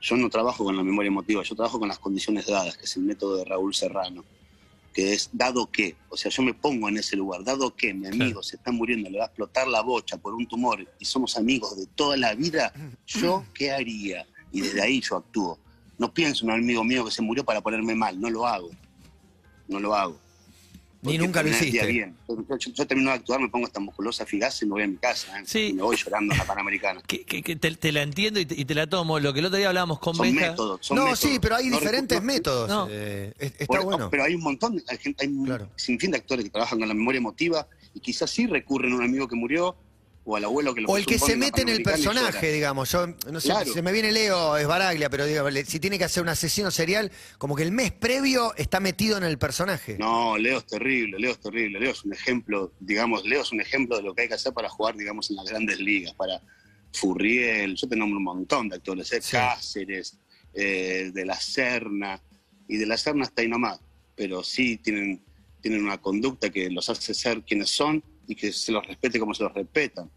Yo 0.06 0.17
no 0.17 0.31
trabajo 0.31 0.62
con 0.62 0.76
la 0.76 0.85
memoria 0.85 1.08
emotiva, 1.08 1.43
yo 1.43 1.56
trabajo 1.56 1.81
con 1.81 1.88
las 1.88 1.99
condiciones 1.99 2.47
dadas, 2.47 2.76
que 2.76 2.85
es 2.85 2.97
el 2.97 3.03
método 3.03 3.38
de 3.38 3.44
Raúl 3.44 3.75
Serrano, 3.75 4.25
que 4.94 5.12
es 5.12 5.31
dado 5.32 5.69
que, 5.69 5.97
o 6.11 6.17
sea, 6.17 6.31
yo 6.31 6.44
me 6.44 6.55
pongo 6.55 6.88
en 6.88 6.99
ese 6.99 7.17
lugar, 7.17 7.43
dado 7.43 7.75
que 7.75 7.93
mi 7.93 8.06
amigo 8.06 8.25
Claro. 8.26 8.43
se 8.44 8.55
está 8.55 8.70
muriendo, 8.70 9.11
le 9.11 9.19
va 9.19 9.25
a 9.25 9.26
explotar 9.26 9.67
la 9.67 9.82
bocha 9.82 10.17
por 10.17 10.32
un 10.32 10.47
tumor 10.47 10.87
y 11.00 11.05
somos 11.05 11.37
amigos 11.37 11.76
de 11.76 11.87
toda 11.87 12.17
la 12.17 12.37
vida, 12.37 12.73
¿yo 13.05 13.44
qué 13.53 13.73
haría? 13.73 14.25
Y 14.53 14.61
desde 14.61 14.81
ahí 14.81 15.00
yo 15.00 15.17
actúo. 15.17 15.58
No 15.99 16.14
pienso 16.14 16.44
en 16.44 16.53
un 16.53 16.61
amigo 16.61 16.85
mío 16.85 17.05
que 17.05 17.11
se 17.11 17.20
murió 17.23 17.44
para 17.44 17.61
ponerme 17.61 17.97
mal, 17.97 18.20
no 18.20 18.31
lo 18.31 18.47
hago. 18.47 18.70
No 19.67 19.81
lo 19.81 19.93
hago. 19.93 20.20
Ni 21.02 21.19
nunca 21.19 21.43
lo 21.43 21.48
hiciste. 21.50 21.87
bien. 21.87 22.16
Yo, 22.28 22.37
yo- 22.58 22.72
yo 22.72 22.87
termino 22.87 23.10
de 23.10 23.16
actuar, 23.16 23.40
me 23.40 23.48
pongo 23.48 23.66
esta 23.66 23.78
musculosa 23.81 24.26
figaz 24.26 24.60
y 24.62 24.66
me 24.66 24.72
voy 24.72 24.82
a 24.82 24.87
mi 24.88 24.96
casa. 24.96 25.38
¿eh? 25.40 25.44
Sí. 25.46 25.58
Y 25.69 25.72
me 25.75 25.82
voy 25.82 25.96
llorando 25.96 26.32
en 26.32 26.38
la 26.38 26.44
Panamericana. 26.44 27.00
Que, 27.06 27.25
que- 27.25 27.43
que 27.43 27.54
te, 27.56 27.70
te 27.76 27.93
la 27.93 28.02
entiendo 28.02 28.40
y 28.40 28.46
te, 28.46 28.58
y 28.60 28.64
te 28.64 28.75
la 28.75 28.87
tomo. 28.88 29.20
Lo 29.20 29.32
que 29.32 29.40
el 29.40 29.46
otro 29.46 29.58
día 29.58 29.69
hablábamos 29.69 29.98
con 30.00 30.14
Son 30.14 30.34
métodos. 30.34 30.81
Son 30.84 30.96
No, 30.96 31.04
métodos. 31.04 31.20
sí, 31.20 31.38
pero 31.40 31.56
hay 31.56 31.69
No 31.69 31.78
diferentes 31.78 32.19
no- 32.20 32.26
métodos. 32.26 32.69
no. 32.69 32.88
eh, 32.90 33.32
es- 33.38 33.52
está 33.52 33.66
Por- 33.66 33.84
bueno. 33.84 34.10
Pero 34.10 34.25
hay 34.25 34.34
un 34.34 34.43
montón, 34.43 34.82
hay, 34.88 34.98
gente, 34.98 35.25
hay 35.25 35.32
un 35.32 35.44
Claro. 35.46 35.69
sinfín 35.76 36.10
de 36.10 36.16
actores 36.19 36.44
que 36.44 36.50
trabajan 36.50 36.78
con 36.78 36.88
la 36.88 36.94
memoria 36.94 37.19
emotiva 37.19 37.66
y 37.94 38.00
quizás 38.00 38.31
sí 38.31 38.46
recurren 38.46 38.93
a 38.93 38.96
un 38.96 39.04
amigo 39.04 39.28
que 39.28 39.37
murió 39.37 39.76
o 40.28 40.37
al 40.37 40.44
abuelo 40.44 40.75
que 40.75 40.81
lo 40.81 40.88
O 40.88 40.96
el 40.96 41.06
que 41.06 41.19
se 41.20 41.37
mete 41.37 41.62
en 41.62 41.69
el 41.69 41.82
personaje, 41.82 42.50
digamos. 42.52 42.90
Yo 42.90 43.06
no 43.31 43.40
sé, 43.40 43.49
Claro. 43.49 43.73
se 43.73 43.81
me 43.81 43.93
viene 43.93 44.11
Leo, 44.11 44.56
es 44.56 44.67
Baraglia, 44.67 45.08
pero 45.08 45.25
digo, 45.25 45.49
si 45.64 45.78
tiene 45.78 45.99
que 45.99 46.05
hacer 46.05 46.23
un 46.23 46.28
asesino 46.28 46.70
serial, 46.73 47.12
como 47.38 47.55
que 47.55 47.62
el 47.62 47.70
mes 47.70 47.93
previo 47.93 48.52
está 48.56 48.81
metido 48.81 49.17
en 49.17 49.23
el 49.25 49.38
personaje. 49.38 49.96
No, 49.99 50.37
Leo 50.37 50.58
es 50.58 50.67
terrible, 50.67 51.19
Leo 51.20 51.31
es 51.31 51.38
terrible. 51.38 51.78
Leo 51.78 51.93
es 51.93 52.05
un 52.05 52.12
ejemplo, 52.12 52.73
digamos, 52.81 53.25
Leo 53.25 53.43
es 53.43 53.52
un 53.52 53.61
ejemplo 53.61 53.96
de 53.96 54.02
lo 54.02 54.14
que 54.14 54.23
hay 54.23 54.28
que 54.28 54.34
hacer 54.34 54.52
para 54.52 54.69
jugar, 54.69 54.96
digamos, 54.96 55.31
en 55.31 55.37
las 55.37 55.46
grandes 55.49 55.78
ligas, 55.78 56.12
para 56.14 56.43
Furriel, 56.93 57.76
yo 57.76 57.88
te 57.88 57.94
nombro 57.96 58.19
un 58.19 58.25
montón 58.25 58.69
de 58.69 58.76
actores, 58.76 59.12
¿eh? 59.12 59.20
Sí. 59.22 59.32
Cáceres, 59.32 60.19
eh, 60.55 61.11
de 61.14 61.25
la 61.25 61.38
Serna, 61.38 62.20
y 62.67 62.76
de 62.79 62.87
la 62.87 62.96
Serna 62.96 63.25
está 63.25 63.43
ahí 63.43 63.49
nomás, 63.49 63.79
pero 64.17 64.43
sí 64.43 64.79
tienen, 64.79 65.22
tienen 65.61 65.84
una 65.84 65.99
conducta 65.99 66.50
que 66.50 66.69
los 66.70 66.88
hace 66.88 67.14
ser 67.14 67.43
quienes 67.43 67.70
son 67.70 68.02
y 68.26 68.34
que 68.34 68.52
se 68.52 68.73
los 68.73 68.87
respete 68.87 69.19
como 69.19 69.34
se 69.34 69.44
los 69.44 69.52
respetan. 69.52 70.11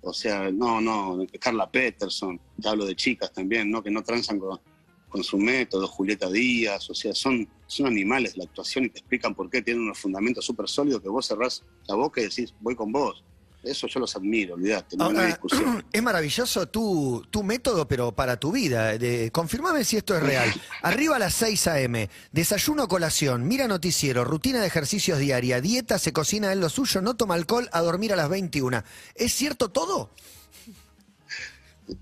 O 0.00 0.12
sea, 0.12 0.50
no, 0.50 0.80
no, 0.80 1.18
Carla 1.40 1.70
Peterson, 1.70 2.40
te 2.60 2.68
hablo 2.68 2.86
de 2.86 2.94
chicas 2.94 3.32
también, 3.32 3.70
¿no? 3.70 3.82
Que 3.82 3.90
no 3.90 4.02
transan 4.02 4.38
con, 4.38 4.60
con 5.08 5.24
su 5.24 5.38
método, 5.38 5.88
Julieta 5.88 6.30
Díaz, 6.30 6.88
o 6.90 6.94
sea, 6.94 7.14
son, 7.14 7.48
son 7.66 7.86
animales 7.86 8.36
la 8.36 8.44
actuación 8.44 8.84
y 8.84 8.90
te 8.90 9.00
explican 9.00 9.34
por 9.34 9.50
qué 9.50 9.62
tienen 9.62 9.82
unos 9.82 9.98
fundamentos 9.98 10.44
súper 10.44 10.68
sólidos 10.68 11.02
que 11.02 11.08
vos 11.08 11.26
cerrás 11.26 11.64
la 11.88 11.94
boca 11.94 12.20
y 12.20 12.24
decís, 12.24 12.54
voy 12.60 12.76
con 12.76 12.92
vos. 12.92 13.24
Eso 13.66 13.88
yo 13.88 13.98
los 14.00 14.14
admiro, 14.14 14.54
olvidate, 14.54 14.96
no, 14.96 15.06
hay 15.06 15.16
Ahora, 15.16 15.26
discusión. 15.26 15.84
es 15.92 16.02
maravilloso 16.02 16.68
tu, 16.68 17.26
tu 17.30 17.42
método, 17.42 17.88
pero 17.88 18.12
para 18.12 18.38
tu 18.38 18.52
vida. 18.52 18.96
De, 18.96 19.30
confirmame 19.32 19.84
si 19.84 19.96
esto 19.96 20.16
es 20.16 20.22
real. 20.22 20.52
Arriba 20.82 21.16
a 21.16 21.18
las 21.18 21.34
6 21.34 21.66
a.m., 21.66 22.08
desayuno, 22.30 22.86
colación, 22.86 23.46
mira 23.48 23.66
noticiero, 23.66 24.24
rutina 24.24 24.60
de 24.60 24.68
ejercicios 24.68 25.18
diaria, 25.18 25.60
dieta, 25.60 25.98
se 25.98 26.12
cocina 26.12 26.52
en 26.52 26.60
lo 26.60 26.68
suyo, 26.68 27.02
no 27.02 27.16
toma 27.16 27.34
alcohol, 27.34 27.68
a 27.72 27.80
dormir 27.80 28.12
a 28.12 28.16
las 28.16 28.28
21. 28.28 28.84
¿Es 29.16 29.32
cierto 29.32 29.70
todo? 29.70 30.10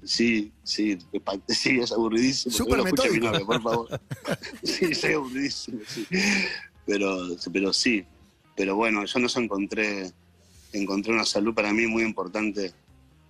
Sí, 0.02 0.52
sí, 0.62 0.99
sí, 1.49 1.78
es 1.81 1.93
aburridísimo. 1.93 2.55
Súper 2.55 2.78
No 2.78 2.84
mi 2.84 2.90
metódico. 2.90 3.26
novia, 3.26 3.44
por 3.44 3.62
favor. 3.62 4.00
sí, 4.62 4.94
soy 4.94 5.12
aburridísimo, 5.12 5.81
sí. 5.87 6.06
Pero, 6.87 7.28
pero 7.52 7.72
sí, 7.72 8.05
pero 8.56 8.76
bueno, 8.76 9.05
yo 9.05 9.19
no 9.19 9.28
sé, 9.28 9.40
encontré, 9.40 10.12
encontré 10.78 11.12
una 11.12 11.24
salud 11.24 11.54
para 11.54 11.72
mí 11.72 11.86
muy 11.86 12.02
importante, 12.02 12.72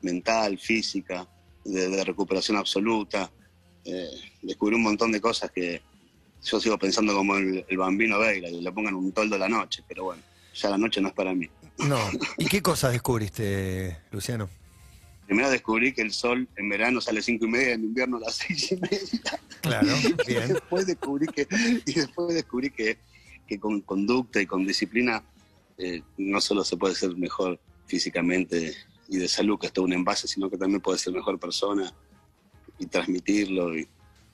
mental, 0.02 0.58
física, 0.58 1.26
de, 1.64 1.88
de 1.88 2.04
recuperación 2.04 2.56
absoluta. 2.56 3.30
Eh, 3.84 4.08
descubrí 4.42 4.76
un 4.76 4.82
montón 4.82 5.12
de 5.12 5.20
cosas 5.20 5.50
que 5.50 5.82
yo 6.42 6.60
sigo 6.60 6.78
pensando 6.78 7.14
como 7.14 7.36
el, 7.36 7.64
el 7.68 7.78
bambino 7.78 8.18
Veila, 8.18 8.48
y 8.48 8.60
le 8.60 8.72
pongan 8.72 8.94
un 8.94 9.12
toldo 9.12 9.36
a 9.36 9.38
la 9.38 9.48
noche, 9.48 9.82
pero 9.88 10.04
bueno, 10.04 10.22
ya 10.54 10.70
la 10.70 10.78
noche 10.78 11.00
no 11.00 11.08
es 11.08 11.14
para 11.14 11.34
mí. 11.34 11.48
No. 11.78 11.98
¿Y 12.38 12.46
qué 12.46 12.62
cosas 12.62 12.92
descubriste, 12.92 13.98
Luciano? 14.10 14.48
Primero 15.26 15.50
descubrí 15.50 15.94
que 15.94 16.02
el 16.02 16.12
sol 16.12 16.46
en 16.56 16.68
verano 16.68 17.00
sale 17.00 17.20
a 17.20 17.22
cinco 17.22 17.46
y 17.46 17.48
media, 17.48 17.72
en 17.72 17.84
invierno 17.84 18.18
a 18.18 18.20
las 18.20 18.34
seis 18.46 18.72
y 18.72 18.76
media. 18.76 19.40
Claro, 19.62 19.88
Y 20.26 20.32
bien. 20.32 20.48
después 20.48 20.86
descubrí 20.86 21.26
que, 21.26 21.46
y 21.86 21.92
después 21.92 22.34
descubrí 22.34 22.70
que, 22.70 22.98
que 23.46 23.58
con 23.58 23.80
conducta 23.80 24.40
y 24.40 24.46
con 24.46 24.66
disciplina 24.66 25.22
eh, 25.78 26.02
no 26.18 26.40
solo 26.40 26.64
se 26.64 26.76
puede 26.76 26.94
ser 26.94 27.16
mejor 27.16 27.58
físicamente 27.86 28.74
y 29.08 29.18
de 29.18 29.28
salud, 29.28 29.58
que 29.58 29.66
es 29.66 29.72
todo 29.72 29.84
un 29.84 29.92
envase, 29.92 30.26
sino 30.28 30.48
que 30.50 30.56
también 30.56 30.80
puede 30.80 30.98
ser 30.98 31.12
mejor 31.12 31.38
persona 31.38 31.92
y 32.78 32.86
transmitirlo. 32.86 33.76
Y, 33.76 33.88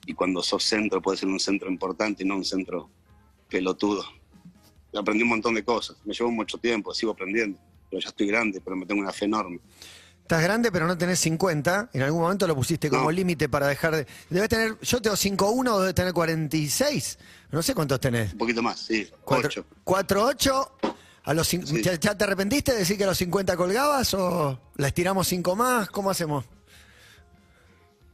y 0.05 0.13
cuando 0.13 0.41
sos 0.41 0.63
centro, 0.63 1.01
puede 1.01 1.17
ser 1.17 1.29
un 1.29 1.39
centro 1.39 1.69
importante 1.69 2.23
y 2.23 2.27
no 2.27 2.35
un 2.37 2.45
centro 2.45 2.89
pelotudo. 3.49 4.03
Aprendí 4.97 5.23
un 5.23 5.29
montón 5.29 5.53
de 5.53 5.63
cosas. 5.63 5.97
Me 6.05 6.13
llevó 6.13 6.31
mucho 6.31 6.57
tiempo, 6.57 6.93
sigo 6.93 7.11
aprendiendo. 7.11 7.59
Pero 7.89 8.01
ya 8.01 8.09
estoy 8.09 8.27
grande, 8.27 8.61
pero 8.61 8.75
me 8.75 8.85
tengo 8.85 9.01
una 9.01 9.11
fe 9.11 9.25
enorme. 9.25 9.59
Estás 10.21 10.43
grande, 10.43 10.71
pero 10.71 10.87
no 10.87 10.97
tenés 10.97 11.19
50. 11.19 11.89
En 11.93 12.01
algún 12.03 12.21
momento 12.21 12.47
lo 12.47 12.55
pusiste 12.55 12.89
como 12.89 13.03
No. 13.03 13.11
límite 13.11 13.49
para 13.49 13.67
dejar 13.67 13.95
de. 13.97 14.07
Debes 14.29 14.47
tener. 14.47 14.77
Yo 14.81 15.01
tengo 15.01 15.17
5'1, 15.17 15.79
debes 15.79 15.95
tener 15.95 16.13
46. 16.13 17.19
No 17.51 17.61
sé 17.61 17.75
cuántos 17.75 17.99
tenés. 17.99 18.31
Un 18.31 18.37
poquito 18.37 18.61
más, 18.63 18.79
sí. 18.79 19.09
Cuatro- 19.25 19.47
Ocho. 19.49 19.65
4'8. 19.83 20.71
A 21.23 21.33
los 21.33 21.51
cin- 21.53 21.65
Sí. 21.65 21.81
¿Ya, 21.83 21.93
ya 21.95 22.17
te 22.17 22.23
arrepentiste 22.23 22.71
de 22.73 22.79
decir 22.79 22.97
que 22.97 23.03
a 23.03 23.07
los 23.07 23.17
50 23.17 23.55
colgabas 23.55 24.13
o 24.15 24.59
la 24.75 24.87
estiramos 24.87 25.27
5 25.27 25.55
más? 25.55 25.89
¿Cómo 25.89 26.09
hacemos? 26.09 26.45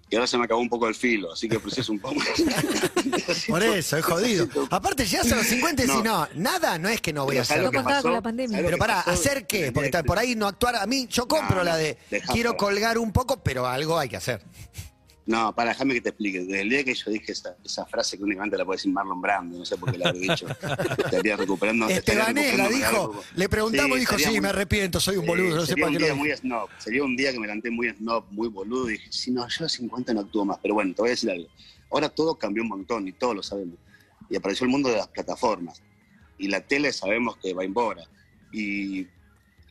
Y 0.10 0.16
ahora 0.16 0.26
se 0.28 0.38
me 0.38 0.46
acabó 0.46 0.62
un 0.62 0.70
poco 0.70 0.88
el 0.88 0.96
filo, 0.96 1.34
así 1.34 1.50
que 1.50 1.60
preciso 1.60 1.92
un 1.92 2.00
poco 2.00 2.16
más. 2.16 2.28
Por 3.48 3.62
eso, 3.62 3.98
es 3.98 4.06
jodido. 4.06 4.48
Aparte, 4.70 5.06
llegas 5.06 5.30
a 5.34 5.36
los 5.36 5.46
50 5.48 5.84
y 5.84 5.88
decís, 5.88 6.02
no, 6.04 6.26
No. 6.26 6.28
nada, 6.36 6.78
no 6.78 6.88
es 6.88 7.02
que 7.02 7.12
no 7.12 7.26
voy 7.26 7.36
a 7.36 7.40
Pero 7.42 7.46
¿sabes 7.46 7.52
hacer. 7.52 7.60
No 7.60 7.66
lo 7.66 7.72
que 7.72 7.78
contaba 7.78 8.02
con 8.02 8.12
pasó? 8.12 8.16
la 8.16 8.22
pandemia. 8.22 8.58
¿Sabes 8.58 8.72
lo 8.72 8.78
Pero 8.78 8.94
pasó? 8.94 9.10
¿hacer 9.12 9.48
qué? 9.48 9.68
El 9.68 9.74
Porque 9.74 9.92
que- 9.92 10.04
por 10.06 10.18
ahí 10.18 10.36
no 10.36 10.48
actuar. 10.48 10.78
A 10.78 10.86
mí, 10.86 11.08
yo 11.10 11.28
compro 11.28 11.58
No, 11.58 11.64
la 11.66 11.72
no, 11.72 11.78
de 11.78 11.98
dejá 12.10 12.32
quiero 12.34 12.56
colgar 12.56 12.98
un 12.98 13.12
poco, 13.12 13.44
pero 13.44 13.68
algo 13.68 14.00
hay 14.00 14.08
que 14.08 14.16
hacer. 14.16 14.42
No, 15.28 15.54
para, 15.54 15.72
déjame 15.72 15.94
que 15.94 16.00
te 16.02 16.10
explique. 16.10 16.40
Desde 16.40 16.62
el 16.62 16.70
día 16.70 16.84
que 16.86 16.94
yo 16.96 17.12
dije 17.12 17.34
esa, 17.34 17.58
esa 17.64 17.86
frase 17.86 18.18
que 18.18 18.24
únicamente 18.24 18.58
la 18.58 18.64
puede 18.64 18.78
decir 18.78 18.94
Marlon 18.94 19.22
Brando, 19.22 19.60
no 19.60 19.66
sé 19.66 19.76
por 19.76 19.92
qué 19.92 19.98
la 19.98 20.08
habré 20.10 20.22
dicho. 20.22 20.48
Estaría 20.98 21.36
recuperando. 21.36 21.86
recuperando 22.46 22.78
dijo, 22.78 23.24
le 23.36 23.50
preguntamos 23.50 23.98
y 23.98 24.00
dijo, 24.00 24.18
sí, 24.18 24.26
muy- 24.30 24.42
me 24.42 24.48
arrepiento, 24.48 25.02
soy 25.02 25.18
un 25.18 25.26
boludo, 25.26 25.58
no 25.58 25.66
sé 25.66 25.76
para 25.76 25.92
qué 25.92 26.00
lo 26.00 26.16
muy 26.16 26.32
snob. 26.32 26.70
Sería 26.78 27.04
un 27.04 27.18
día 27.18 27.34
que 27.34 27.40
me 27.40 27.48
levanté 27.48 27.70
muy 27.70 27.90
snob, 27.90 28.24
muy 28.32 28.48
boludo 28.48 28.90
y 28.90 28.94
dije, 28.94 29.12
si 29.12 29.32
no, 29.32 29.46
yo 29.50 29.56
a 29.60 29.64
los 29.64 29.72
50 29.74 30.14
no 30.14 30.22
actúo 30.22 30.46
más. 30.46 30.60
Pero 30.62 30.76
bueno, 30.76 30.94
te 30.96 31.02
voy 31.02 31.10
a 31.10 31.12
decir 31.12 31.30
algo. 31.30 31.50
Ahora 31.92 32.08
todo 32.08 32.36
cambió 32.36 32.64
un 32.64 32.70
montón 32.70 33.06
y 33.06 33.12
todos 33.12 33.36
lo 33.36 33.44
sabemos. 33.44 33.76
Y 34.30 34.38
apareció 34.38 34.64
el 34.64 34.72
mundo 34.72 34.88
de 34.90 34.96
las 34.96 35.10
plataformas. 35.10 35.82
Y 36.38 36.48
la 36.48 36.62
tele 36.62 36.94
sabemos 36.94 37.36
que 37.38 37.54
va 37.54 37.66
embora. 37.66 38.04
Y 38.54 39.06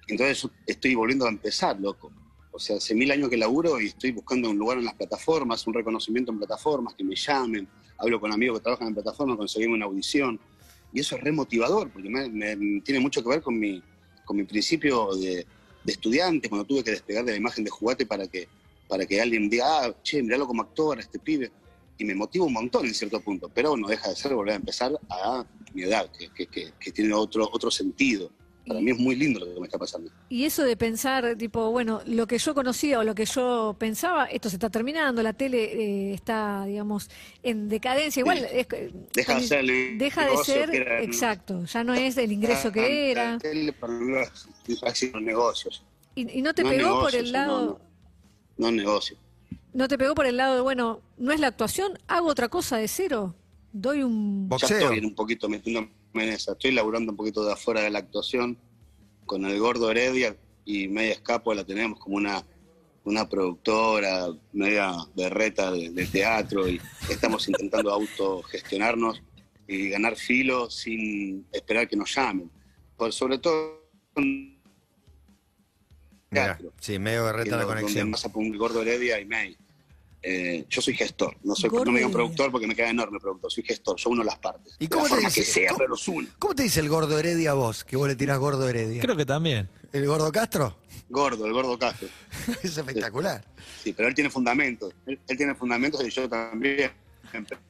entonces 0.07 0.43
yo 0.43 0.51
estoy 0.67 0.95
volviendo 0.95 1.25
a 1.25 1.31
empezar, 1.31 1.81
loco. 1.81 2.13
O 2.57 2.59
sea, 2.59 2.77
hace 2.79 2.95
mil 2.95 3.11
años 3.11 3.29
que 3.29 3.37
laburo 3.37 3.79
y 3.79 3.89
estoy 3.89 4.13
buscando 4.13 4.49
un 4.49 4.57
lugar 4.57 4.79
en 4.79 4.87
las 4.87 4.95
plataformas, 4.95 5.67
un 5.67 5.75
reconocimiento 5.75 6.33
en 6.33 6.39
plataformas, 6.39 6.95
que 6.95 7.05
me 7.05 7.15
llamen, 7.15 7.69
hablo 7.99 8.19
con 8.19 8.33
amigos 8.33 8.59
que 8.59 8.63
trabajan 8.65 8.89
en 8.89 8.95
plataformas, 8.95 9.37
conseguimos 9.37 9.77
una 9.77 9.85
audición. 9.85 10.41
Y 10.91 11.01
eso 11.01 11.17
es 11.17 11.23
remotivador, 11.23 11.91
porque 11.91 12.09
me, 12.09 12.81
tiene 12.81 12.99
mucho 12.99 13.23
que 13.23 13.29
ver 13.29 13.43
con 13.43 13.59
mi, 13.59 13.83
con 14.25 14.39
mi 14.39 14.45
principio 14.45 15.15
de, 15.17 15.47
estudiante, 15.85 16.49
cuando 16.49 16.65
tuve 16.67 16.83
que 16.83 16.93
despegar 16.93 17.27
de 17.27 17.33
la 17.33 17.37
imagen 17.37 17.63
de 17.63 17.69
jugate 17.71 18.07
para 18.07 18.27
que, 18.27 18.49
para 18.89 19.05
que 19.05 19.21
alguien 19.21 19.51
diga, 19.51 19.85
ah, 19.85 19.95
che, 20.03 20.23
miralo 20.23 20.47
como 20.47 20.63
actor, 20.63 20.99
este 20.99 21.19
pibe. 21.19 21.53
Y 21.99 22.05
me 22.07 22.15
motiva 22.15 22.47
un 22.47 22.55
montón 22.55 22.87
en 22.87 22.95
cierto 22.95 23.21
punto, 23.21 23.51
pero 23.55 23.77
no 23.77 23.87
deja 23.87 24.09
de 24.09 24.17
ser 24.17 24.35
volver 24.35 24.55
a 24.55 24.57
empezar 24.57 24.99
a 25.11 25.45
mi 25.75 25.83
edad, 25.83 26.11
que- 26.11 26.47
que- 26.47 26.73
que 26.81 26.91
tiene 26.93 27.13
otro, 27.13 27.49
otro 27.53 27.71
sentido. 27.71 28.31
Para 28.66 28.80
mí 28.80 28.90
es 28.90 28.99
muy 28.99 29.14
lindo 29.14 29.38
lo 29.38 29.54
que 29.54 29.61
me 29.61 29.66
está 29.66 29.78
pasando. 29.78 30.11
Y 30.28 30.44
eso 30.44 30.64
de 30.64 30.76
pensar, 30.76 31.37
tipo, 31.37 31.70
bueno, 31.70 32.00
lo 32.06 32.26
que 32.26 32.37
yo 32.38 32.52
conocía 32.52 32.99
o 32.99 33.04
lo 33.04 33.14
que 33.14 33.25
yo 33.25 33.76
pensaba, 33.78 34.25
esto 34.26 34.50
se 34.50 34.56
está 34.56 34.68
terminando, 34.70 35.23
la 35.23 35.32
tele 35.35 35.62
eh, 36.11 36.14
está, 36.14 36.64
digamos, 36.66 37.08
en 37.44 37.68
decadencia. 37.68 38.20
Igual, 38.20 38.38
Sí. 38.38 38.44
es 38.52 38.66
que- 38.66 38.92
Deja 39.14 39.35
de 39.37 39.46
ser 39.46 39.58
el 39.61 39.99
deja 39.99 40.23
de 40.25 40.30
negocio 40.30 40.54
ser, 40.54 40.70
que 40.70 40.76
era, 40.78 40.99
¿no? 40.99 41.04
exacto, 41.04 41.64
ya 41.64 41.85
no 41.85 41.94
es 41.94 42.16
el 42.16 42.32
ingreso 42.32 42.73
que 42.73 43.11
era. 43.12 43.32
la 43.35 43.38
tele 43.38 43.73
para 43.73 43.92
los, 43.92 44.49
los 44.66 45.23
negocios, 45.23 45.85
Y, 46.16 46.38
y 46.38 46.42
no 46.42 46.52
te 46.52 46.64
no 46.64 46.70
pegó 46.70 46.82
por 46.88 46.96
negocio, 47.12 47.20
el 47.20 47.32
lado, 47.32 47.80
no, 48.58 48.70
negocio. 48.73 49.16
no 49.75 49.87
te 49.87 49.96
pegó 49.96 50.14
por 50.16 50.26
el 50.26 50.37
lado 50.38 50.56
de, 50.56 50.61
bueno, 50.62 51.02
no 51.18 51.30
es 51.32 51.38
la 51.38 51.46
actuación, 51.46 51.99
hago 52.08 52.26
otra 52.28 52.49
cosa 52.49 52.78
de 52.78 52.88
cero, 52.88 53.35
doy 53.73 54.02
un... 54.02 54.49
Boxeo. 54.49 54.68
Ya 54.70 54.78
estoy 54.80 54.99
en 54.99 55.04
un 55.06 55.14
poquito 55.14 55.49
metiéndome 55.49 55.90
Estoy 56.20 56.73
laburando 56.73 57.12
un 57.12 57.16
poquito 57.16 57.44
de 57.44 57.52
afuera 57.52 57.82
de 57.82 57.90
la 57.90 57.99
actuación 57.99 58.58
con 59.25 59.44
el 59.44 59.58
gordo 59.58 59.90
Heredia 59.90 60.37
y 60.64 60.88
media 60.88 61.12
escapo 61.12 61.52
la 61.54 61.64
tenemos 61.64 61.99
como 61.99 62.16
una, 62.16 62.44
una 63.04 63.28
productora 63.28 64.28
media 64.52 64.92
berreta 65.14 65.70
de, 65.70 65.90
de 65.90 66.06
teatro 66.06 66.68
y 66.68 66.80
estamos 67.11 67.49
intentando 67.49 67.92
autogestionarnos 67.92 69.23
y 69.68 69.90
ganar 69.90 70.16
filo 70.16 70.70
sin 70.70 71.46
esperar 71.52 71.88
que 71.88 71.96
nos 71.96 72.14
llamen. 72.14 72.50
Por 72.96 73.12
sobre 73.12 73.38
todo 73.38 73.82
teatro. 76.30 76.73
sí, 76.80 76.99
medio 76.99 77.25
berreta 77.25 77.56
la 77.56 77.62
donde 77.62 77.82
conexión. 77.82 78.11
más 78.11 78.25
apunta 78.25 78.52
el 78.52 78.58
gordo 78.58 78.82
Heredia 78.82 79.20
y 79.20 79.25
May. 79.25 79.56
Eh, 80.28 80.66
yo 80.68 80.83
soy 80.83 80.95
gestor, 80.95 81.37
no 81.45 81.54
soy 81.54 81.71
Gordo 81.71 81.85
no 81.85 81.92
me 81.92 81.99
digan 81.99 82.11
Heredia. 82.11 82.25
productor 82.25 82.50
porque 82.50 82.66
me 82.66 82.75
queda 82.75 82.90
enorme 82.90 83.21
productor, 83.21 83.52
soy 83.52 83.62
gestor, 83.62 83.97
yo 83.97 84.11
uno 84.11 84.25
las 84.25 84.37
partes. 84.40 84.75
¿Y 84.80 84.87
De 84.87 84.90
cómo 84.90 85.04
la 85.04 85.09
te 85.11 85.14
forma 85.14 85.28
dice? 85.28 85.40
que 85.40 85.47
sea, 85.47 85.68
¿Cómo- 85.68 85.78
pero 85.78 85.90
los 85.90 86.09
uno. 86.09 86.28
¿Cómo 86.40 86.54
te 86.56 86.62
dice 86.64 86.80
el 86.80 86.88
gordo 86.88 87.16
Heredia 87.16 87.52
a 87.52 87.54
vos? 87.54 87.85
Que 87.85 87.97
vos 87.97 88.09
le 88.09 88.16
tirás 88.16 88.37
gordo 88.40 88.68
Heredia. 88.68 89.00
Creo 89.00 89.16
que 89.16 89.25
también. 89.25 89.68
¿El 89.92 90.04
gordo 90.06 90.33
Castro? 90.33 90.76
Gordo, 91.09 91.47
el 91.47 91.52
gordo 91.52 91.78
Castro. 91.78 92.09
es 92.64 92.76
espectacular. 92.76 93.45
Sí, 93.85 93.92
pero 93.92 94.09
él 94.09 94.14
tiene 94.16 94.28
fundamentos. 94.28 94.92
Él, 95.06 95.21
él 95.28 95.37
tiene 95.37 95.54
fundamentos 95.54 96.04
y 96.04 96.11
yo 96.11 96.28
también. 96.28 96.90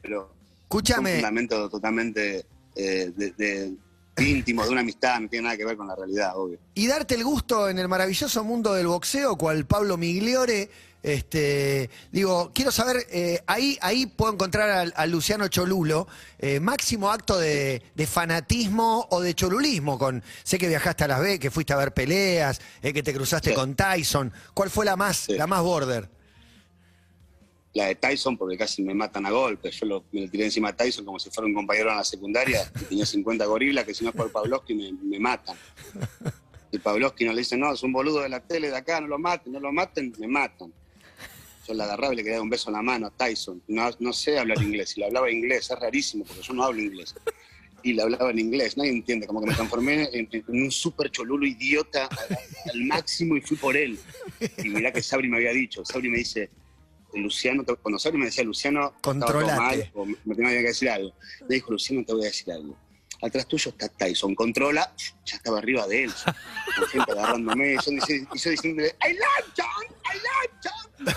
Pero 0.01 0.33
Escúchame, 0.63 1.15
fundamentos 1.17 1.71
totalmente 1.71 2.47
eh, 2.75 3.13
de, 3.15 3.31
de- 3.33 3.75
íntimos, 4.19 4.67
de 4.67 4.73
una 4.73 4.81
amistad, 4.81 5.21
no 5.21 5.29
tiene 5.29 5.45
nada 5.45 5.57
que 5.57 5.65
ver 5.65 5.77
con 5.77 5.87
la 5.89 5.95
realidad, 5.95 6.33
obvio. 6.37 6.59
y 6.75 6.87
darte 6.87 7.15
el 7.15 7.25
gusto 7.25 7.69
en 7.69 7.79
el 7.79 7.89
maravilloso 7.89 8.43
mundo 8.45 8.73
del 8.75 8.87
boxeo, 8.87 9.37
cual 9.37 9.67
Pablo 9.67 9.97
Migliore. 9.97 10.71
Este, 11.03 11.89
digo, 12.11 12.51
quiero 12.53 12.73
saber, 12.73 13.07
eh, 13.11 13.41
ahí, 13.47 13.79
ahí 13.81 14.07
puedo 14.07 14.33
encontrar 14.33 14.69
al, 14.71 14.93
al 14.97 15.11
Luciano 15.13 15.47
Cholulo, 15.47 16.09
eh, 16.41 16.59
máximo 16.59 17.13
acto 17.13 17.39
de, 17.39 17.81
de 17.95 18.07
fanatismo 18.09 19.07
o 19.11 19.21
de 19.21 19.33
cholulismo. 19.35 19.99
Con, 20.01 20.25
sé 20.43 20.59
que 20.59 20.67
viajaste 20.67 21.05
a 21.05 21.09
Las 21.09 21.21
Vegas, 21.21 21.39
que 21.39 21.53
fuiste 21.53 21.73
a 21.73 21.77
ver 21.77 21.95
peleas, 21.95 22.61
eh, 22.83 22.93
que 22.93 23.05
te 23.05 23.15
cruzaste 23.15 23.51
Sí. 23.51 23.55
con 23.55 23.77
Tyson. 23.77 24.33
¿Cuál 24.53 24.69
fue 24.69 24.85
la 24.85 24.97
más, 24.97 25.17
Sí. 25.19 25.35
la 25.35 25.47
más 25.47 25.63
border? 25.63 26.09
La 27.77 27.89
de 27.89 27.95
Tyson, 27.95 28.39
porque 28.39 28.57
casi 28.57 28.83
me 28.83 28.95
matan 28.95 29.27
a 29.27 29.31
golpes. 29.31 29.79
Yo 29.79 29.85
lo, 29.85 30.05
me 30.11 30.23
lo 30.23 30.31
tiré 30.31 30.47
encima 30.47 30.71
a 30.71 30.77
Tyson 30.77 31.05
como 31.05 31.19
si 31.19 31.29
fuera 31.29 31.47
un 31.47 31.53
compañero 31.53 31.91
en 31.91 31.99
la 31.99 32.05
secundaria, 32.05 32.73
que 32.73 32.87
tenía 32.87 33.05
50 33.05 33.45
gorilas, 33.45 33.85
que 33.85 33.93
si 33.93 34.03
no 34.03 34.09
es 34.11 34.17
por 34.17 34.33
Pavlovsky 34.33 34.75
me, 34.75 35.19
matan. 35.19 35.55
Y 36.73 36.79
Pavlovsky 36.79 37.27
no 37.27 37.33
le 37.33 37.41
dice, 37.41 37.59
no, 37.59 37.75
es 37.75 37.83
un 37.83 37.93
boludo 37.93 38.23
de 38.23 38.31
la 38.31 38.41
tele 38.41 38.71
de 38.71 38.77
acá, 38.79 38.99
no 39.03 39.09
lo 39.09 39.19
maten, 39.19 39.53
no 39.53 39.61
lo 39.61 39.73
maten, 39.73 40.11
me 40.19 40.27
matan. 40.27 40.73
Yo 41.69 41.75
la 41.75 41.85
agarraba 41.85 42.15
y 42.15 42.17
le 42.17 42.23
quería 42.23 42.37
dar 42.37 42.45
un 42.45 42.49
beso 42.49 42.71
en 42.71 42.77
la 42.77 42.83
mano 42.83 43.09
a 43.09 43.11
Tyson. 43.11 43.63
No, 43.69 43.91
no 43.99 44.13
sé 44.15 44.39
hablar 44.39 44.63
inglés, 44.63 44.97
y 44.97 45.01
le 45.01 45.07
hablaba 45.07 45.31
inglés, 45.31 45.71
es 45.71 45.79
rarísimo, 45.79 46.25
porque 46.25 46.43
yo 46.43 46.55
no 46.55 46.65
hablo 46.65 46.81
inglés. 46.81 47.15
Y 47.83 47.93
le 47.93 48.01
hablaba 48.01 48.31
en 48.31 48.39
inglés, 48.39 48.79
nadie 48.79 48.91
entiende, 48.91 49.27
como 49.27 49.41
que 49.41 49.49
me 49.49 49.55
transformé 49.55 50.09
en, 50.15 50.29
en 50.33 50.63
un 50.63 50.71
súper 50.71 51.11
cholulo 51.11 51.47
idiota 51.47 52.07
al, 52.07 52.39
al 52.73 52.85
máximo 52.85 53.37
y 53.37 53.43
fui 53.43 53.59
por 53.59 53.77
él. 53.77 53.99
Y 54.65 54.71
mirá 54.71 54.91
que 54.95 55.03
Sabri 55.03 55.29
me 55.29 55.37
había 55.37 55.53
dicho, 55.53 55.85
Sabri 55.85 56.09
me 56.09 56.19
dice, 56.19 56.49
Luciano, 57.23 57.65
te- 57.65 57.75
cuando 57.77 57.99
Sabri 57.99 58.19
me 58.19 58.27
decía 58.27 58.45
Luciano, 58.45 58.91
todo 59.01 59.13
Controlate. 59.15 59.57
mal, 59.61 59.91
o 59.95 60.05
me 60.07 60.35
tenía 60.35 60.51
que 60.51 60.63
decir 60.69 60.89
algo. 60.91 61.13
Me 61.49 61.55
dijo, 61.57 61.73
Luciano, 61.73 62.05
te 62.05 62.13
voy 62.13 62.23
a 62.23 62.27
decir 62.27 62.53
algo. 62.53 62.77
Atrás 63.23 63.47
tuyo 63.49 63.71
está 63.71 63.89
Tyson, 63.89 64.35
controla, 64.35 64.93
ya 65.25 65.37
estaba 65.37 65.59
arriba 65.59 65.87
de 65.87 66.05
él, 66.05 66.13
con 66.79 66.87
gente 66.89 67.13
agarrándome, 67.13 67.73
y 67.73 67.77
yo, 67.77 68.15
y 68.35 68.39
yo 68.39 68.51
diciéndole, 68.51 68.89
I 69.09 69.13
love 69.15 69.53
John, 69.57 69.87
I 70.05 70.17
love 70.19 70.51
John. 70.63 71.15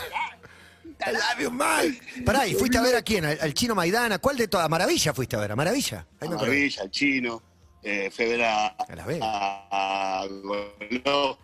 I 1.02 1.12
love 1.14 1.40
you, 1.42 1.52
man. 1.52 1.98
Pará, 2.26 2.48
¿y 2.48 2.54
fuiste 2.56 2.78
a 2.78 2.82
ver 2.82 2.96
a 2.96 3.02
quién? 3.02 3.24
¿Al, 3.26 3.38
al 3.42 3.54
chino 3.54 3.74
Maidana? 3.76 4.20
¿Cuál 4.20 4.38
de 4.38 4.48
todas? 4.48 4.66
¿A 4.66 4.70
Maravilla 4.70 5.14
fuiste 5.14 5.36
a 5.36 5.40
ver? 5.40 5.52
¿A 5.52 5.56
Maravilla? 5.56 6.06
Ahí. 6.22 6.30
Maravilla, 6.30 6.84
el 6.84 6.92
chino, 6.92 7.42
eh, 7.84 8.10
fui 8.14 8.26
a 8.26 8.28
ver 8.30 8.44
a, 8.44 8.68
A 8.68 9.68
a, 9.72 10.24
a. 10.24 11.38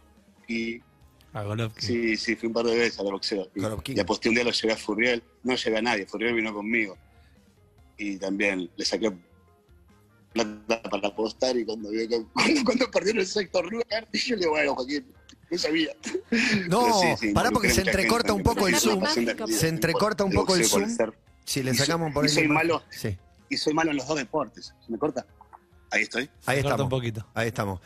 A 1.35 1.43
Golovkin. 1.43 1.85
Sí, 1.87 2.15
sí, 2.17 2.35
fui 2.35 2.47
un 2.47 2.53
par 2.53 2.65
de 2.65 2.75
veces 2.77 2.97
al 2.99 3.05
boxeo. 3.11 3.49
Y, 3.55 3.59
Golovkin. 3.61 3.97
y 3.97 3.99
aposté 3.99 4.29
un 4.29 4.35
día 4.35 4.43
lo 4.45 4.51
llevé 4.51 4.73
a 4.73 4.77
Furriel. 4.77 5.21
No 5.43 5.55
llevé 5.55 5.77
a 5.77 5.81
nadie, 5.81 6.05
Furriel 6.05 6.33
vino 6.33 6.53
conmigo. 6.53 6.97
Y 7.97 8.17
también 8.17 8.69
le 8.75 8.85
saqué 8.85 9.11
plata 10.33 10.81
para 10.89 11.07
apostar 11.09 11.55
y 11.57 11.65
cuando, 11.65 11.89
vio 11.89 12.07
que- 12.07 12.25
cuando, 12.33 12.63
cuando 12.63 12.91
perdieron 12.91 13.19
el 13.21 13.27
sector 13.27 13.69
lugar, 13.71 14.07
yo 14.11 14.35
le 14.35 14.39
digo, 14.41 14.51
bueno, 14.51 14.75
Joaquín, 14.75 15.05
no 15.51 15.57
sabía. 15.57 15.91
No, 16.69 17.01
sí, 17.01 17.07
sí, 17.19 17.33
pará 17.33 17.51
porque 17.51 17.69
se 17.69 17.81
entrecorta 17.81 18.33
gente 18.33 18.49
un 18.49 18.55
poco 18.55 18.67
el 18.67 18.75
zoom. 18.75 19.03
la 19.03 19.47
Se 19.47 19.67
entrecorta 19.67 20.23
un 20.23 20.31
poco 20.31 20.55
el 20.55 20.65
zoom. 20.65 20.89
ser- 20.89 21.13
Si 21.45 21.61
le 21.63 21.71
Y 21.71 21.75
soy- 21.75 21.85
sacamos 21.85 22.13
por 22.13 22.25
y 22.25 22.27
ahí. 22.29 22.33
soy 22.33 22.47
la 22.47 22.53
malo. 22.53 22.83
Sí, 22.89 23.17
Y 23.49 23.57
soy 23.57 23.73
malo 23.73 23.91
en 23.91 23.97
los 23.97 24.07
dos 24.07 24.17
deportes. 24.17 24.73
¿Se 24.85 24.91
me 24.91 24.97
corta? 24.97 25.25
Ahí 25.91 26.01
estoy. 26.03 26.29
ahí 26.47 26.59
estamos. 26.59 26.81
un 26.81 26.89
poquito. 26.89 27.25
Ahí 27.33 27.47
estamos. 27.49 27.79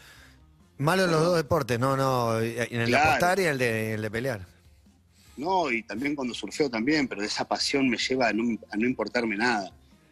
Malo 0.80 1.04
en 1.06 1.12
los 1.12 1.22
dos 1.22 1.36
deportes, 1.38 1.80
no, 1.80 1.96
no. 1.96 2.40
En 2.40 2.82
el 2.82 2.90
de 2.92 2.98
apostar 2.98 3.40
y 3.40 3.44
el 3.44 3.58
de, 3.58 3.94
el 3.94 4.02
de 4.02 4.10
pelear. 4.12 4.46
No, 5.38 5.72
y 5.72 5.84
también 5.84 6.16
cuando 6.16 6.34
surfeo 6.34 6.70
también, 6.70 7.08
pero 7.08 7.22
esa 7.22 7.46
pasión 7.48 7.88
me 7.90 7.98
lleva 7.98 8.30
a 8.30 8.34
no, 8.34 8.58
a 8.72 8.76
no 8.78 8.86
importarme 8.86 9.38
nada. 9.38 9.72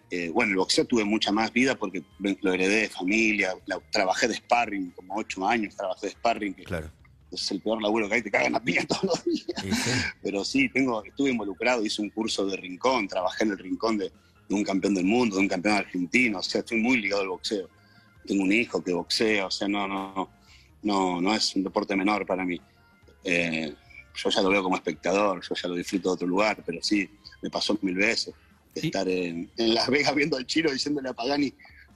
Eh, 0.10 0.30
bueno, 0.30 0.52
el 0.52 0.58
boxeo 0.58 0.86
tuve 0.86 1.04
mucha 1.04 1.32
más 1.34 1.52
vida 1.52 1.76
porque 1.76 2.02
lo 2.20 2.54
heredé 2.54 2.82
de 2.84 2.90
familia, 2.90 3.54
la- 3.66 3.80
trabajé 3.92 4.28
de 4.30 4.36
sparring, 4.36 4.92
como 4.92 5.16
ocho 5.18 5.46
años 5.48 5.76
trabajé 5.76 6.08
de 6.08 6.12
sparring, 6.14 6.54
que 6.54 6.64
Claro. 6.64 6.90
es 7.32 7.52
el 7.52 7.60
peor 7.62 7.82
laburo 7.82 8.08
que 8.08 8.16
hay, 8.16 8.22
te 8.22 8.32
cagan 8.32 8.56
a 8.56 8.62
piña 8.64 8.86
todos 8.88 9.04
los 9.04 9.26
días. 9.26 9.46
Sí. 9.62 9.70
Pero 10.24 10.46
sí, 10.46 10.70
tengo, 10.70 11.04
estuve 11.04 11.32
involucrado, 11.32 11.86
hice 11.86 12.02
un 12.02 12.10
curso 12.10 12.46
de 12.46 12.56
rincón, 12.56 13.08
trabajé 13.10 13.44
en 13.44 13.52
el 13.52 13.58
rincón 13.58 13.98
de, 13.98 14.12
de 14.48 14.56
un 14.56 14.64
campeón 14.64 14.96
del 14.96 15.04
mundo, 15.06 15.36
de 15.36 15.42
un 15.42 15.48
campeón 15.50 15.76
argentino, 15.76 16.40
o 16.40 16.44
sea, 16.44 16.60
estoy 16.60 16.80
muy 16.82 17.02
ligado 17.02 17.24
al 17.24 17.30
boxeo. 17.30 17.70
Tengo 18.26 18.44
un 18.44 18.52
hijo 18.54 18.82
que 18.82 18.94
boxea, 18.94 19.46
o 19.46 19.52
sea, 19.52 19.68
no, 19.68 19.88
no, 19.90 20.14
no, 20.16 20.30
no 20.84 21.34
es 21.34 21.56
un 21.56 21.64
deporte 21.64 21.96
menor 21.96 22.26
para 22.26 22.46
mí. 22.46 22.60
Eh, 23.24 23.74
yo 24.16 24.30
ya 24.30 24.42
lo 24.42 24.50
veo 24.50 24.64
como 24.64 24.76
espectador, 24.76 25.42
yo 25.48 25.56
ya 25.56 25.70
lo 25.70 25.76
disfruto 25.76 26.10
de 26.10 26.14
otro 26.14 26.28
lugar, 26.28 26.64
pero 26.66 26.82
sí, 26.82 27.10
me 27.42 27.50
pasó 27.50 27.78
mil 27.82 27.96
veces 27.96 28.34
de 28.74 28.88
estar 28.88 29.08
en, 29.08 29.50
en 29.58 29.74
Las 29.74 29.90
Vegas 29.90 30.16
viendo 30.16 30.38
al 30.38 30.46
chino 30.46 30.72
diciéndole 30.72 31.10
a 31.10 31.14
Pagani, 31.14 31.54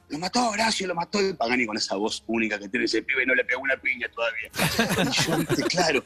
lo 0.10 0.20
mató 0.20 0.50
Horacio, 0.50 0.88
lo 0.88 0.94
mató, 0.94 1.26
y 1.26 1.34
Pagani 1.34 1.66
con 1.66 1.78
esa 1.78 1.96
voz 1.96 2.22
única 2.28 2.60
que 2.60 2.68
tiene 2.68 2.86
ese 2.86 3.02
pibe 3.02 3.24
y 3.24 3.26
no 3.26 3.34
le 3.34 3.46
pegó 3.46 3.62
una 3.62 3.78
piña 3.78 4.08
todavía. 4.10 4.52
Y 5.10 5.24
yo, 5.24 5.38
viste, 5.38 5.64
claro, 5.64 6.04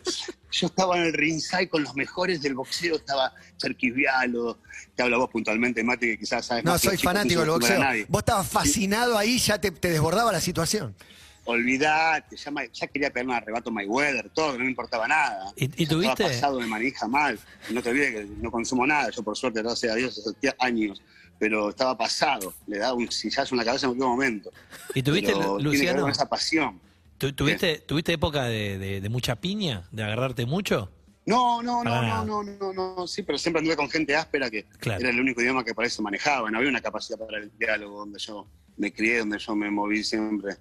yo 0.51 0.67
estaba 0.67 0.98
en 0.98 1.05
el 1.05 1.13
ringside 1.13 1.67
con 1.67 1.84
los 1.84 1.96
mejores 1.96 2.41
del 2.41 2.53
boxeo, 2.53 2.98
estaba 2.98 3.34
Cerquisvialo, 3.60 4.60
te 4.96 5.03
habla 5.03 5.17
vos 5.17 5.29
puntualmente, 5.32 5.84
Mati, 5.84 6.05
que 6.05 6.20
quizás 6.20 6.46
sabes 6.46 6.63
No, 6.63 6.74
más 6.74 6.82
soy 6.82 6.98
fanático 6.98 7.39
del 7.39 7.48
no 7.48 7.53
boxeo. 7.53 7.82
Vos 8.08 8.20
estabas 8.20 8.48
fascinado 8.48 9.17
ahí, 9.17 9.39
ya 9.39 9.60
te, 9.60 9.72
te 9.72 9.89
desbordaba 9.89 10.32
la 10.32 10.41
situación. 10.41 10.96
Olvidate, 11.45 12.35
ya, 12.37 12.51
ya 12.73 12.87
quería 12.87 13.09
pegarme 13.11 13.31
un 13.33 13.37
arrebato 13.37 13.71
Mayweather, 13.71 14.29
todo, 14.31 14.53
no 14.53 14.63
me 14.63 14.69
importaba 14.69 15.07
nada. 15.07 15.53
¿Y, 15.55 15.65
y 15.77 15.83
Estaba 15.83 16.15
pasado 16.15 16.57
de 16.59 16.65
manija 16.65 17.07
mal. 17.07 17.39
No 17.69 17.81
te 17.81 17.89
olvides 17.91 18.11
que 18.13 18.25
no 18.41 18.51
consumo 18.51 18.85
nada. 18.87 19.09
Yo, 19.11 19.21
por 19.23 19.37
suerte, 19.37 19.61
gracias 19.61 19.91
a 19.93 19.95
Dios, 19.95 20.17
hace 20.19 20.55
años. 20.59 21.01
Pero 21.37 21.69
estaba 21.69 21.97
pasado. 21.97 22.53
Le 22.65 22.79
daba 22.79 22.93
un 22.93 23.11
sillazo 23.11 23.53
en 23.55 23.59
la 23.59 23.65
cabeza 23.65 23.85
en 23.85 23.91
cualquier 23.91 24.09
momento. 24.09 24.51
¿Y 24.93 25.03
tuviste, 25.03 25.33
Pero 25.33 25.37
tiene 25.37 25.47
que 25.47 25.63
ver 25.63 25.63
Luciano? 25.73 26.01
con 26.01 26.11
esa 26.11 26.27
pasión. 26.29 26.79
tu- 27.17 27.33
¿Tuviste, 27.33 27.77
¿Tuviste 27.79 28.13
época 28.13 28.45
de, 28.45 28.77
de- 28.77 29.01
de 29.01 29.09
mucha 29.09 29.35
piña? 29.35 29.87
¿De 29.91 30.03
agarrarte 30.03 30.45
mucho? 30.45 30.89
No, 31.27 31.61
no, 31.61 31.83
no, 31.83 31.91
Ah. 31.93 32.23
no, 32.25 32.43
no, 32.43 32.57
no, 32.73 32.73
no, 32.73 33.07
sí, 33.07 33.23
pero 33.23 33.37
siempre 33.37 33.59
anduve 33.59 33.75
con 33.75 33.89
gente 33.89 34.15
áspera 34.15 34.49
que 34.49 34.63
Claro. 34.79 34.99
era 35.01 35.09
el 35.09 35.19
único 35.19 35.41
idioma 35.41 35.63
que 35.63 35.73
para 35.75 35.87
eso 35.87 36.01
manejaba. 36.01 36.49
No 36.51 36.57
había 36.57 36.69
una 36.69 36.81
capacidad 36.81 37.17
para 37.19 37.37
el 37.39 37.51
diálogo 37.57 37.99
donde 37.99 38.19
yo 38.19 38.47
me 38.77 38.91
crié, 38.93 39.19
donde 39.19 39.37
yo 39.39 39.55
me 39.55 39.69
moví 39.71 40.03
siempre. 40.03 40.55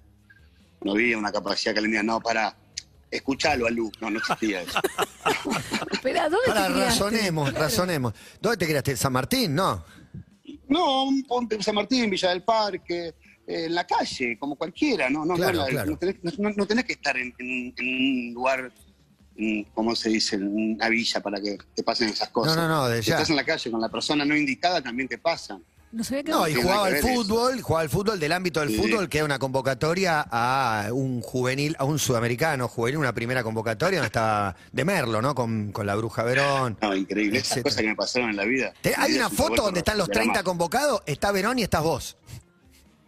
No 0.85 0.91
había 0.91 1.17
una 1.17 1.31
capacidad 1.31 1.73
que 1.73 1.81
le 1.81 1.87
diga, 1.87 2.03
no, 2.03 2.21
para, 2.21 2.55
Escuchalo 3.09 3.65
a 3.65 3.69
Lu. 3.71 3.91
No, 4.01 4.09
no 4.11 4.19
existía 4.19 4.61
eso. 4.61 4.79
Espera, 5.91 6.23
¿dónde 6.29 6.47
Para, 6.47 6.67
te 6.67 6.73
criaste? 6.73 6.89
razonemos, 7.03 7.49
Claro. 7.49 7.65
razonemos. 7.65 8.13
¿Dónde 8.41 8.57
te 8.57 8.65
creaste? 8.67 8.95
¿San 8.97 9.13
Martín? 9.13 9.55
No. 9.55 9.83
No, 10.67 11.05
un 11.05 11.23
ponte 11.23 11.55
en 11.55 11.63
San 11.63 11.75
Martín, 11.75 12.09
Villa 12.09 12.29
del 12.29 12.43
Parque, 12.43 13.07
eh, 13.47 13.65
en 13.65 13.73
la 13.75 13.85
calle, 13.87 14.37
como 14.37 14.55
cualquiera, 14.55 15.09
¿no? 15.09 15.25
No, 15.25 15.35
Claro, 15.35 15.53
no, 15.59 15.63
la- 15.65 15.69
claro. 15.71 15.91
no 15.91 15.97
tenés, 15.97 16.39
no- 16.39 16.49
no 16.51 16.65
tenés 16.67 16.85
que 16.85 16.93
estar 16.93 17.15
en, 17.17 17.33
en- 17.39 17.73
en 17.77 17.87
un 18.29 18.33
lugar, 18.35 18.71
en, 19.37 19.63
¿cómo 19.73 19.95
se 19.95 20.09
dice? 20.09 20.35
En 20.35 20.47
una 20.75 20.89
villa 20.89 21.19
para 21.21 21.39
que 21.41 21.57
te 21.73 21.83
pasen 21.83 22.09
esas 22.09 22.29
cosas. 22.29 22.55
No, 22.55 22.67
no, 22.67 22.67
no, 22.67 22.87
de 22.89 23.01
Si 23.01 23.09
ya. 23.09 23.15
estás 23.15 23.29
en 23.31 23.37
la 23.37 23.43
calle 23.45 23.71
con 23.71 23.79
la 23.81 23.89
persona 23.89 24.23
no 24.25 24.35
indicada, 24.35 24.81
también 24.83 25.07
te 25.07 25.17
pasan. 25.17 25.63
No 25.95 26.03
sabía 26.03 26.23
que 26.23 26.31
No, 26.31 26.45
y 26.47 26.53
jugaba 26.55 26.87
al 26.87 26.97
fútbol, 26.97 27.61
jugaba 27.61 27.81
al 27.83 27.89
fútbol 27.89 28.19
del 28.19 28.31
ámbito 28.33 28.59
del 28.59 28.69
Sí. 28.69 28.75
fútbol, 28.77 29.07
que 29.07 29.19
era 29.19 29.25
una 29.25 29.39
convocatoria 29.39 30.25
a 30.29 30.89
un 30.91 31.21
juvenil, 31.21 31.73
a 31.79 31.85
un 31.85 31.99
sudamericano 31.99 32.67
juvenil, 32.67 32.97
una 32.97 33.13
primera 33.13 33.43
convocatoria 33.43 33.99
donde 33.99 34.07
estaba 34.07 34.57
de 34.73 34.83
Merlo, 34.83 35.21
¿no? 35.21 35.33
Con, 35.33 35.71
con 35.71 35.87
la 35.87 35.95
Bruja 35.95 36.23
Verón. 36.23 36.77
No, 36.81 36.93
increíble. 36.93 37.39
Esas 37.39 37.63
cosas 37.63 37.81
que 37.81 37.87
me 37.87 37.95
pasaron 37.95 38.29
en 38.31 38.35
la 38.35 38.43
vida. 38.43 38.73
Te- 38.81 38.93
hay 38.97 39.13
una 39.15 39.27
un 39.29 39.35
foto 39.35 39.61
donde 39.63 39.79
están 39.79 39.97
los 39.97 40.09
30 40.09 40.33
gramajo. 40.33 40.43
convocados, 40.49 41.01
está 41.05 41.31
Verón 41.31 41.59
y 41.59 41.63
estás 41.63 41.81
vos. 41.81 42.17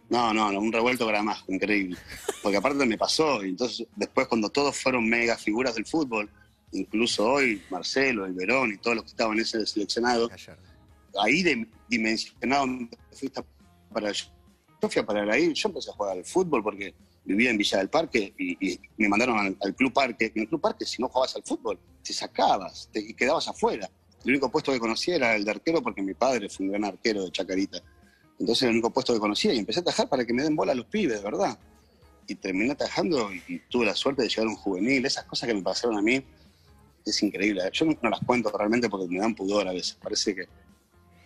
No, 0.08 0.32
no, 0.32 0.50
no, 0.50 0.58
un 0.58 0.72
revuelto 0.72 1.06
gramajo, 1.06 1.44
increíble. 1.52 1.98
Porque 2.42 2.56
aparte 2.56 2.86
me 2.86 2.96
pasó, 2.96 3.44
y 3.44 3.50
entonces 3.50 3.86
después 3.96 4.26
cuando 4.28 4.48
todos 4.48 4.74
fueron 4.74 5.06
mega 5.06 5.36
figuras 5.36 5.74
del 5.74 5.84
fútbol, 5.84 6.30
incluso 6.72 7.26
hoy, 7.26 7.62
Marcelo, 7.68 8.24
el 8.24 8.32
Verón 8.32 8.72
y 8.72 8.78
todos 8.78 8.96
los 8.96 9.04
que 9.04 9.10
estaban 9.10 9.34
en 9.36 9.40
ese 9.42 9.66
seleccionado, 9.66 10.30
ahí 11.20 11.42
de- 11.42 11.66
dimensionado 11.88 12.66
fuiste 13.12 13.42
para 13.92 14.12
yo 14.12 14.88
fui 14.88 15.00
a 15.02 15.06
parar 15.06 15.36
yo 15.38 15.68
empecé 15.68 15.90
a 15.90 15.94
jugar 15.94 16.16
al 16.18 16.24
fútbol 16.24 16.62
porque 16.62 16.94
vivía 17.24 17.50
en 17.50 17.58
Villa 17.58 17.78
del 17.78 17.88
Parque 17.90 18.32
y, 18.38 18.56
y 18.72 18.80
me 18.96 19.08
mandaron 19.08 19.38
al, 19.38 19.56
al 19.60 19.74
Club 19.74 19.92
Parque. 19.92 20.32
En 20.34 20.42
el 20.42 20.48
Club 20.48 20.60
Parque, 20.60 20.86
si 20.86 21.02
no 21.02 21.08
jugabas 21.08 21.34
al 21.36 21.42
fútbol, 21.42 21.78
te 22.02 22.12
sacabas 22.12 22.88
te- 22.92 23.00
y 23.00 23.12
quedabas 23.14 23.48
afuera. 23.48 23.90
El 24.24 24.30
único 24.30 24.50
puesto 24.50 24.72
que 24.72 24.78
conocía 24.78 25.16
era 25.16 25.34
el 25.36 25.44
de 25.44 25.50
arquero 25.50 25.82
porque 25.82 26.00
mi 26.02 26.14
padre 26.14 26.48
fue 26.48 26.66
un 26.66 26.72
gran 26.72 26.84
arquero 26.84 27.24
de 27.24 27.30
Chacarita. 27.32 27.82
Entonces 28.38 28.62
el 28.64 28.70
único 28.70 28.90
puesto 28.92 29.12
que 29.12 29.18
conocía 29.20 29.52
y 29.52 29.58
empecé 29.58 29.80
a 29.80 29.84
tajar 29.84 30.08
para 30.08 30.24
que 30.24 30.32
me 30.32 30.42
den 30.42 30.54
bola 30.56 30.72
a 30.72 30.74
los 30.76 30.86
pibes, 30.86 31.22
¿verdad? 31.22 31.58
Y 32.26 32.34
terminé 32.36 32.70
atajando 32.72 33.32
y, 33.32 33.42
y 33.48 33.58
tuve 33.68 33.84
la 33.86 33.94
suerte 33.96 34.22
de 34.22 34.28
llegar 34.28 34.46
a 34.46 34.50
un 34.50 34.56
juvenil. 34.56 35.04
Esas 35.04 35.24
cosas 35.24 35.48
que 35.48 35.54
me 35.54 35.62
pasaron 35.62 35.98
a 35.98 36.02
mí 36.02 36.22
es 37.04 37.22
increíble. 37.22 37.62
Yo 37.72 37.84
no, 37.84 37.98
no 38.00 38.10
las 38.10 38.20
cuento 38.20 38.50
realmente 38.56 38.88
porque 38.88 39.08
me 39.08 39.18
dan 39.18 39.34
pudor 39.34 39.66
a 39.66 39.72
veces. 39.72 39.98
Parece 40.00 40.34
que 40.34 40.44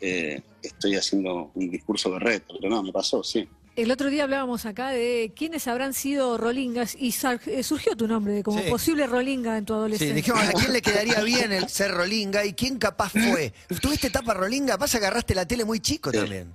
eh, 0.02 0.42
estoy 0.62 0.97
haciendo 0.97 1.52
un 1.54 1.71
discurso 1.71 2.11
berreto, 2.11 2.54
pero 2.61 2.68
no, 2.75 2.82
me 2.82 2.92
pasó, 2.92 3.23
sí. 3.23 3.49
El 3.76 3.90
otro 3.90 4.11
día 4.11 4.25
hablábamos 4.25 4.66
acá 4.66 4.90
de 4.90 5.32
quiénes 5.35 5.66
habrán 5.68 5.94
sido 5.94 6.37
rolingas 6.37 6.94
y 6.99 7.14
eh, 7.47 7.62
surgió 7.62 7.97
tu 7.97 8.06
nombre 8.06 8.35
de 8.35 8.42
como 8.42 8.59
Sí. 8.62 8.68
posible 8.68 9.06
rolinga 9.06 9.56
en 9.56 9.64
tu 9.64 9.73
Sí, 9.73 9.76
adolescencia. 9.78 10.14
dijimos, 10.14 10.42
¿a 10.42 10.52
quién 10.52 10.73
le 10.73 10.82
quedaría 10.82 11.23
bien 11.23 11.52
el 11.52 11.68
ser 11.71 11.92
Rolinga 11.92 12.44
y 12.44 12.52
quién 12.52 12.78
capaz 12.78 13.11
fue? 13.12 13.54
¿Tuviste 13.80 14.09
etapa 14.09 14.35
Rolinga? 14.35 14.76
Pasa 14.76 14.99
que 14.99 15.06
agarraste 15.06 15.35
la 15.35 15.47
tele 15.47 15.64
muy 15.64 15.80
chico 15.80 16.11
Sí. 16.11 16.18
también. 16.18 16.52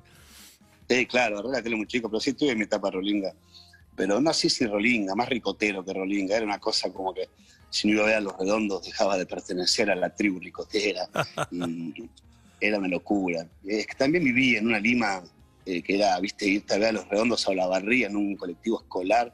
Sí, 0.87 1.05
claro, 1.07 1.39
agarré 1.39 1.53
la 1.57 1.63
tele 1.63 1.75
muy 1.77 1.87
chico, 1.87 2.07
pero 2.07 2.19
sí 2.19 2.33
tuve 2.33 2.53
mi 2.55 2.63
etapa 2.65 2.91
rolinga. 2.91 3.33
Pero 3.95 4.21
no 4.21 4.29
así 4.29 4.47
sin 4.49 4.69
rolinga, 4.69 5.15
más 5.15 5.27
ricotero 5.27 5.83
que 5.83 5.93
rolinga. 5.93 6.35
Era 6.37 6.45
una 6.45 6.59
cosa 6.59 6.93
como 6.93 7.15
que 7.15 7.29
si 7.71 7.87
no 7.87 7.93
iba 7.95 8.03
a 8.03 8.05
ver 8.05 8.15
a 8.17 8.21
los 8.21 8.37
redondos 8.37 8.83
dejaba 8.85 9.17
de 9.17 9.25
pertenecer 9.25 9.89
a 9.89 9.95
la 9.95 10.13
tribu 10.13 10.39
ricotera. 10.39 11.09
y 11.51 12.09
era 12.59 12.77
una 12.79 12.87
locura. 12.87 13.47
Es 13.65 13.87
que 13.87 13.95
también 13.95 14.23
viví 14.23 14.55
en 14.55 14.67
una 14.67 14.79
Lima 14.79 15.23
eh, 15.65 15.81
que 15.81 15.95
era, 15.95 16.19
viste, 16.19 16.47
irte 16.47 16.73
a 16.73 16.77
ver 16.77 16.89
a 16.89 16.91
los 16.93 17.07
redondos 17.09 17.47
a 17.47 17.53
la 17.53 17.67
barría 17.67 18.07
en 18.07 18.15
un 18.15 18.35
colectivo 18.35 18.81
escolar. 18.81 19.33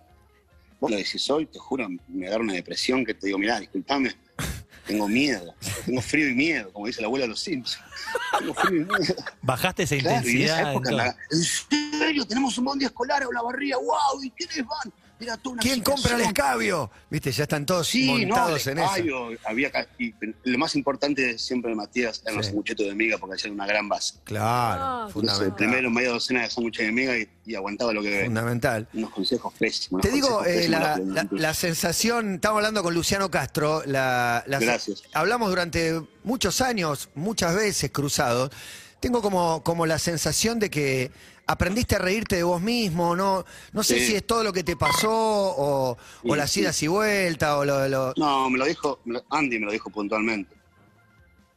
Vos 0.79 0.91
lo 0.91 0.97
decís 0.97 1.29
hoy, 1.29 1.45
te 1.45 1.59
juro, 1.59 1.87
me 2.07 2.27
agarra 2.27 2.43
una 2.43 2.53
depresión 2.53 3.05
que 3.05 3.13
te 3.13 3.27
digo, 3.27 3.37
mirá, 3.37 3.59
disculpame, 3.59 4.11
tengo 4.87 5.07
miedo, 5.07 5.53
tengo 5.85 6.01
frío 6.01 6.27
y 6.27 6.33
miedo, 6.33 6.73
como 6.73 6.87
dice 6.87 6.99
la 7.01 7.07
abuela 7.07 7.23
de 7.23 7.29
los 7.29 7.39
Simpsons. 7.39 7.81
Tengo 8.39 8.53
frío 8.55 8.81
y 8.81 8.85
miedo. 8.85 9.15
Bajaste 9.43 9.83
esa 9.83 9.95
Claro, 9.97 10.15
y 10.15 10.31
en 10.31 10.37
intensidad. 10.41 10.59
esa 10.59 10.61
en 10.63 10.67
época, 10.71 10.91
la- 10.91 11.17
en 11.31 11.43
serio, 11.43 12.25
tenemos 12.25 12.57
un 12.57 12.65
bondi 12.65 12.85
escolar 12.85 13.21
a 13.23 13.27
la 13.31 13.41
barría, 13.43 13.77
wow, 13.77 14.23
¿y 14.23 14.29
quiénes 14.31 14.57
van? 14.65 14.91
Era 15.23 15.37
toda 15.37 15.53
una 15.53 15.61
¿Quién 15.61 15.81
compra 15.81 16.15
el 16.15 16.21
escabio? 16.21 16.91
Viste, 17.09 17.31
ya 17.31 17.43
están 17.43 17.65
todos 17.65 17.87
Sí, 17.87 18.25
no, 18.25 18.35
montados 18.35 18.67
el 18.67 18.77
en 18.77 18.83
eso. 18.83 19.29
había 19.45 19.71
y 19.97 20.13
lo 20.43 20.57
más 20.57 20.75
importante 20.75 21.37
siempre 21.39 21.69
de 21.71 21.75
Matías 21.75 22.21
eran 22.25 22.37
los 22.37 22.45
sanguchetos 22.47 22.85
de 22.85 22.93
miga 22.95 23.17
porque 23.17 23.35
hacían 23.35 23.53
una 23.53 23.65
gran 23.65 23.87
base. 23.89 24.15
Claro, 24.23 24.81
Ah, 24.83 25.07
Entonces, 25.15 25.51
primero 25.57 25.89
media 25.89 26.09
docena 26.09 26.41
de 26.41 26.49
sándwiches 26.49 26.85
de 26.85 26.91
miga 26.91 27.17
y, 27.17 27.27
y 27.45 27.55
aguantaba 27.55 27.93
lo 27.93 28.01
que. 28.01 28.25
Fundamental. 28.25 28.87
Unos 28.93 29.09
consejos 29.11 29.53
pésimos. 29.57 30.01
Te 30.01 30.11
digo, 30.11 30.43
eh, 30.45 30.67
la, 30.69 30.97
la- 30.97 31.27
la 31.31 31.53
sensación, 31.53 32.35
estamos 32.35 32.57
hablando 32.57 32.83
con 32.83 32.93
Luciano 32.93 33.29
Castro, 33.31 33.83
la, 33.85 34.43
la- 34.47 34.59
Gracias. 34.59 35.03
hablamos 35.13 35.49
durante 35.49 36.01
muchos 36.23 36.61
años, 36.61 37.09
muchas 37.15 37.55
veces 37.55 37.91
cruzados, 37.91 38.51
tengo 38.99 39.21
como, 39.21 39.63
como 39.63 39.85
la 39.85 39.99
sensación 39.99 40.59
de 40.59 40.69
que 40.69 41.11
aprendiste 41.45 41.95
a 41.95 41.99
reírte 41.99 42.35
de 42.37 42.43
vos 42.43 42.61
mismo, 42.61 43.15
no, 43.15 43.45
no 43.73 43.83
sé 43.83 43.99
Sí. 43.99 44.07
si 44.07 44.15
es 44.15 44.25
todo 44.25 44.43
lo 44.43 44.53
que 44.53 44.63
te 44.63 44.75
pasó 44.77 45.09
o, 45.11 45.97
las 46.35 46.51
sí. 46.51 46.61
idas 46.61 46.81
y 46.83 46.87
vueltas 46.87 47.53
o 47.55 47.65
lo, 47.65 47.87
lo- 47.87 48.13
No, 48.17 48.49
me 48.49 48.57
lo 48.57 48.65
dijo, 48.65 48.99
Andy 49.29 49.59
me 49.59 49.65
lo 49.67 49.71
dijo 49.71 49.89
puntualmente. 49.89 50.55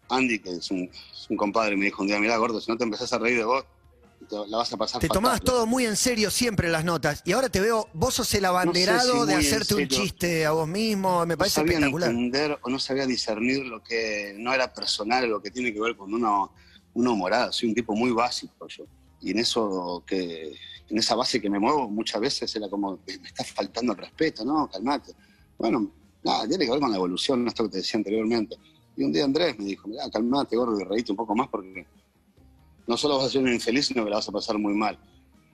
Andy, 0.09 0.39
que 0.39 0.51
es 0.51 0.71
un, 0.71 0.85
es 0.85 1.27
un 1.29 1.37
compadre, 1.37 1.77
me 1.77 1.87
dijo 1.87 2.03
un 2.03 2.09
día, 2.09 2.19
mirá, 2.21 2.37
gordo, 2.37 2.61
si 2.61 2.71
no 2.71 2.77
te 2.77 2.85
empezás 2.85 3.13
a 3.13 3.19
reír 3.19 3.39
de 3.39 3.45
vos, 3.45 3.65
te, 4.29 4.37
la 4.49 4.59
vas 4.59 4.73
a 4.73 4.77
pasar 4.77 5.01
Te 5.01 5.09
fatal". 5.09 5.17
tomabas 5.23 5.41
todo 5.43 5.67
muy 5.67 5.85
en 5.85 5.97
serio 5.97 6.31
siempre 6.31 6.69
las 6.69 6.85
notas 6.85 7.23
y 7.25 7.33
ahora 7.33 7.49
te 7.49 7.61
veo, 7.61 7.89
vos 7.93 8.15
sos 8.15 8.33
el 8.35 8.45
abanderado 8.45 9.23
si 9.23 9.27
de 9.29 9.35
hacerte 9.35 9.75
un 9.75 9.89
chiste 9.89 10.47
a 10.47 10.53
vos 10.53 10.67
mismo, 10.69 11.21
me 11.27 11.35
no 11.35 11.39
parece 11.39 11.57
sabía 11.57 11.73
espectacular. 11.75 12.11
entender 12.11 12.59
o 12.63 12.71
no 12.71 12.79
sabía 12.79 13.07
discernir 13.07 13.67
lo 13.67 13.83
que 13.83 14.35
no 14.39 14.53
era 14.55 14.73
personal, 14.73 15.29
lo 15.29 15.41
que 15.43 15.51
tiene 15.51 15.73
que 15.73 15.81
ver 15.81 15.97
con 15.97 16.13
una, 16.15 16.47
una 16.95 17.11
humorada. 17.11 17.53
Soy 17.53 17.69
un 17.69 17.75
tipo 17.75 17.95
muy 17.95 18.11
básico 18.13 18.67
yo. 18.69 18.85
Y 19.21 19.31
en 19.31 19.39
eso 19.39 20.05
que, 20.07 20.53
en 20.89 20.99
esa 20.99 21.15
base 21.15 21.41
que 21.41 21.51
me 21.51 21.59
muevo 21.59 21.89
muchas 21.89 22.21
veces 22.21 22.55
era 22.55 22.69
como, 22.69 23.01
me 23.07 23.27
está 23.29 23.45
faltando 23.45 23.93
el 23.93 23.99
respeto, 23.99 24.45
no, 24.45 24.69
calmate. 24.71 25.13
Bueno, 25.59 25.93
nada, 26.23 26.47
tiene 26.47 26.65
que 26.65 26.71
ver 26.71 26.81
con 26.81 26.91
la 26.91 26.97
evolución, 26.97 27.47
esto 27.49 27.65
que 27.65 27.71
te 27.71 27.77
decía 27.79 27.99
anteriormente. 27.99 28.57
Y 28.97 29.05
un 29.05 29.13
día 29.13 29.25
Andrés 29.25 29.59
me 29.59 29.65
dijo, 29.65 29.89
mira, 29.89 30.09
calmate, 30.11 30.57
gordo, 30.57 30.79
y 30.81 30.85
reíte 30.85 31.13
un 31.13 31.17
poco 31.17 31.35
más 31.35 31.49
porque 31.49 31.87
no 32.87 32.97
solo 32.97 33.17
vas 33.19 33.27
a 33.27 33.31
ser 33.31 33.43
un 33.43 33.53
infeliz, 33.53 33.87
sino 33.87 34.05
que 34.05 34.11
la 34.11 34.17
vas 34.17 34.29
a 34.29 34.33
pasar 34.33 34.59
muy 34.59 34.75
mal. 34.75 34.99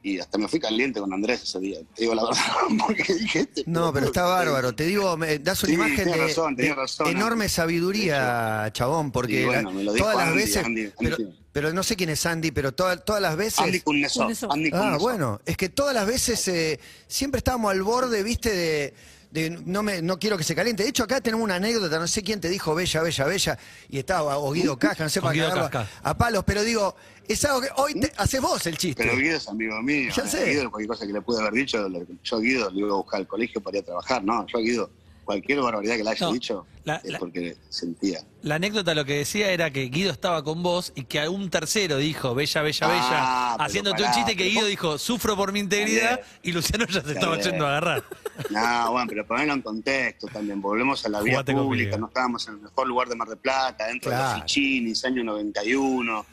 Y 0.05 0.19
hasta 0.19 0.37
me 0.37 0.49
fui 0.49 0.59
caliente 0.59 0.99
con 1.01 1.13
Andrés 1.13 1.43
ese 1.45 1.61
día, 1.61 1.79
te 1.95 2.03
digo 2.03 2.15
la 2.15 2.25
verdad, 2.25 2.43
porque 2.87 3.15
dije, 3.15 3.39
este 3.41 3.63
No, 3.67 3.93
pero 3.93 4.07
está 4.07 4.25
bárbaro. 4.25 4.75
Te 4.75 4.85
digo, 4.85 5.17
me 5.17 5.39
das 5.39 5.63
una 5.63 5.71
Sí, 5.71 5.75
imagen 5.77 6.05
de, 6.11 6.17
razón, 6.17 6.57
de 6.57 6.75
razón, 6.75 7.09
enorme 7.09 7.49
sabiduría, 7.49 8.69
chabón, 8.73 9.13
porque 9.13 9.39
Sí, 9.41 9.45
bueno, 9.45 9.71
la- 9.71 9.77
me 9.77 9.85
lo 9.85 9.93
dijo 9.93 10.05
todas 10.05 10.19
las 10.19 10.35
veces, 10.35 10.65
Andy, 10.65 10.83
Andy, 10.83 10.93
pero, 10.99 11.17
sí. 11.17 11.25
Pero 11.53 11.73
no 11.73 11.83
sé 11.83 11.97
quién 11.97 12.11
es 12.11 12.25
Andy, 12.27 12.51
pero 12.51 12.73
toda- 12.73 12.97
todas 12.97 13.21
las 13.21 13.37
veces... 13.37 13.59
Andy 13.61 13.81
Kuznetsov. 13.81 14.51
Andy 14.53 14.71
Ah, 14.73 14.97
bueno, 14.99 15.41
es 15.45 15.57
que 15.57 15.69
todas 15.69 15.95
las 15.95 16.07
veces 16.07 16.47
eh, 16.49 16.81
siempre 17.07 17.39
estábamos 17.39 17.71
al 17.71 17.83
borde, 17.83 18.23
viste, 18.23 18.51
de, 18.51 18.95
de 19.31 19.51
no 19.51 19.83
me 19.83 20.01
no 20.03 20.19
quiero 20.19 20.37
que 20.39 20.45
se 20.45 20.55
caliente. 20.55 20.83
De 20.83 20.89
hecho, 20.89 21.05
acá 21.05 21.21
tenemos 21.21 21.45
una 21.45 21.57
anécdota, 21.57 21.99
no 21.99 22.07
sé 22.07 22.23
quién 22.23 22.41
te 22.41 22.49
dijo 22.49 22.75
bella, 22.75 23.03
bella, 23.03 23.25
bella, 23.27 23.59
y 23.89 23.99
estaba 23.99 24.39
o 24.39 24.53
Guido 24.53 24.79
Casca, 24.79 25.05
no 25.05 25.11
sé 25.11 25.21
para 25.21 25.35
cagarlo 25.39 25.71
Casca. 25.71 25.89
a 26.03 26.17
palos, 26.17 26.45
pero 26.47 26.63
digo, 26.63 26.95
es 27.29 27.45
algo 27.45 27.61
que 27.61 27.69
hoy 27.77 28.01
te, 28.01 28.13
haces 28.17 28.41
vos 28.41 28.67
el 28.67 28.77
chiste. 28.79 29.03
Pero 29.03 29.17
Guido 29.17 29.37
es 29.37 29.47
amigo 29.49 29.81
mío. 29.83 30.11
Ya 30.15 30.23
eh, 30.25 30.29
sé. 30.29 30.51
Guido, 30.51 30.71
cualquier 30.71 30.89
cosa 30.89 31.07
que 31.07 31.13
le 31.13 31.21
pude 31.23 31.41
haber 31.41 31.53
dicho, 31.53 31.87
yo 32.25 32.37
a 32.37 32.41
Guido 32.41 32.71
le 32.71 32.81
iba 32.81 32.89
a 32.91 32.97
buscar 32.97 33.21
al 33.21 33.27
colegio 33.27 33.61
para 33.61 33.77
ir 33.77 33.83
a 33.83 33.87
trabajar. 33.87 34.25
No, 34.25 34.47
yo 34.47 34.59
a 34.59 34.61
Guido, 34.63 34.91
cualquier 35.25 35.61
barbaridad 35.61 35.97
que 35.97 36.05
le 36.05 36.11
haya 36.11 36.27
No, 36.27 36.33
dicho, 36.33 36.67
la- 36.85 36.97
es 36.97 37.11
la- 37.13 37.19
porque 37.19 37.57
sentía. 37.69 38.21
La 38.43 38.57
anécdota 38.57 38.95
lo 38.95 39.05
que 39.05 39.19
decía 39.19 39.51
era 39.53 39.71
que 39.71 39.83
Guido 39.85 40.11
estaba 40.11 40.43
con 40.43 40.63
vos 40.65 40.93
y 40.97 41.05
que 41.05 41.21
a 41.21 41.31
un 41.31 41.49
tercero 41.49 41.97
dijo, 41.99 42.35
bella, 42.35 42.61
bella, 42.63 42.87
Ah, 42.87 42.91
bella, 42.91 43.53
pero 43.57 43.65
haciéndote 43.67 44.03
un 44.03 44.09
pará, 44.09 44.15
chiste 44.17 44.37
que 44.37 44.45
Guido 44.49 44.63
vos- 44.63 44.69
dijo, 44.71 44.99
sufro 44.99 45.37
por 45.37 45.53
mi 45.53 45.61
integridad, 45.61 46.21
y 46.43 46.51
Luciano 46.53 46.85
ya 46.87 47.03
se 47.03 47.13
estaba 47.13 47.39
yendo 47.39 47.65
a 47.67 47.71
agarrar. 47.71 48.03
No, 48.51 48.93
bueno, 48.93 49.07
pero 49.09 49.27
ponerlo 49.27 49.53
en 49.55 49.63
contexto 49.63 50.27
también. 50.27 50.61
Volvemos 50.61 51.05
a 51.07 51.09
la 51.09 51.21
vía 51.21 51.35
Jugate 51.35 51.53
pública, 51.53 51.91
conmigo. 51.93 51.99
no 51.99 52.07
estábamos 52.09 52.49
en 52.49 52.55
el 52.55 52.61
mejor 52.61 52.87
lugar 52.89 53.09
de 53.09 53.15
Mar 53.15 53.29
del 53.29 53.39
Plata, 53.39 53.87
dentro 53.87 54.11
de 54.11 54.17
los 54.17 54.35
Fichinis, 54.35 55.05
año 55.05 55.23
91. 55.23 56.27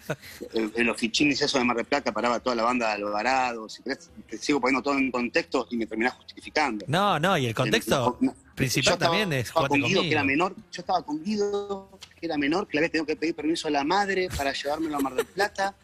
En- 0.53 0.71
en 0.75 0.87
los 0.87 0.97
Fichinis, 0.97 1.41
eso 1.41 1.57
de 1.59 1.63
Mar 1.63 1.77
del 1.77 1.85
Plata, 1.85 2.11
paraba 2.11 2.39
toda 2.39 2.55
la 2.55 2.63
banda 2.63 2.87
de 2.87 2.93
Alvarado. 3.03 3.69
Si 3.69 3.83
querés, 3.83 4.09
te 4.27 4.37
sigo 4.37 4.59
poniendo 4.59 4.81
todo 4.81 4.97
en 4.97 5.11
contexto 5.11 5.67
y 5.69 5.77
me 5.77 5.85
terminás 5.85 6.13
justificando. 6.15 6.85
No, 6.87 7.19
no, 7.19 7.37
y 7.37 7.45
el 7.45 7.53
contexto 7.53 8.17
No, 8.21 8.27
no, 8.31 8.35
principal 8.59 8.83
yo 8.85 8.93
estaba- 8.93 9.11
también 9.11 9.33
es 9.33 9.47
estaba 9.47 9.67
jugate 9.67 9.81
con 9.81 9.89
Guido, 9.89 10.01
que 10.01 10.11
era 10.11 10.23
menor. 10.23 10.55
Yo 10.71 10.81
estaba 10.81 11.01
con 11.05 11.23
Guido, 11.23 11.99
que 12.19 12.25
era 12.25 12.37
menor, 12.37 12.67
que 12.67 12.73
le 12.75 12.79
había 12.79 12.91
tenido 12.91 13.05
que 13.05 13.15
pedir 13.15 13.35
permiso 13.35 13.67
a 13.67 13.71
la 13.71 13.83
madre 13.83 14.29
para 14.37 14.53
llevármelo 14.53 14.97
a 14.97 14.99
Mar 14.99 15.15
del 15.15 15.25
Plata. 15.25 15.75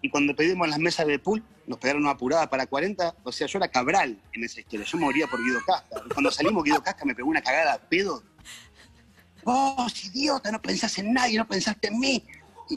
Y 0.00 0.10
cuando 0.10 0.34
pedimos 0.36 0.68
las 0.68 0.78
mesas 0.78 1.06
de 1.06 1.18
pool, 1.18 1.42
nos 1.66 1.78
pegaron 1.78 2.02
una 2.02 2.12
apurada 2.12 2.48
para 2.48 2.66
40. 2.66 3.14
O 3.24 3.32
sea, 3.32 3.46
yo 3.48 3.58
era 3.58 3.66
Cabral 3.68 4.16
en 4.32 4.44
esa 4.44 4.60
historia. 4.60 4.86
Yo 4.86 4.96
moría 4.98 5.26
por 5.26 5.42
Guido 5.42 5.58
Casca. 5.66 6.02
Cuando 6.14 6.30
salimos, 6.30 6.62
Guido 6.62 6.80
Casca 6.82 7.04
me 7.04 7.14
pegó 7.16 7.28
una 7.28 7.42
cagada 7.42 7.74
a 7.74 7.78
pedo. 7.78 8.22
Vos, 9.44 10.04
idiota, 10.04 10.50
no 10.52 10.60
pensás 10.60 10.98
en 10.98 11.12
nadie, 11.12 11.38
no 11.38 11.46
pensaste 11.46 11.88
en 11.88 11.98
mí. 11.98 12.24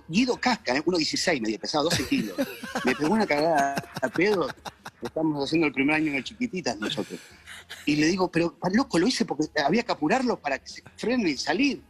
Guido 0.07 0.37
Casca, 0.37 0.73
¿eh? 0.75 0.81
1,16 0.85 1.41
medio, 1.41 1.59
pesaba 1.59 1.83
12 1.85 2.07
kilos. 2.07 2.37
Me 2.85 2.95
pegó 2.95 3.13
una 3.13 3.27
cagada 3.27 3.75
a 4.01 4.07
pedo. 4.07 4.47
Estamos 5.01 5.43
haciendo 5.43 5.67
el 5.67 5.73
primer 5.73 5.95
año 5.97 6.13
de 6.13 6.23
chiquititas 6.23 6.77
nosotros. 6.77 7.19
Y 7.85 7.95
le 7.95 8.07
digo, 8.07 8.31
pero 8.31 8.57
loco, 8.73 8.99
lo 8.99 9.07
hice 9.07 9.25
porque 9.25 9.47
había 9.63 9.83
que 9.83 9.91
apurarlo 9.91 10.39
para 10.39 10.59
que 10.59 10.67
se 10.67 10.83
frene 10.97 11.31
y 11.31 11.37
salir. 11.37 11.81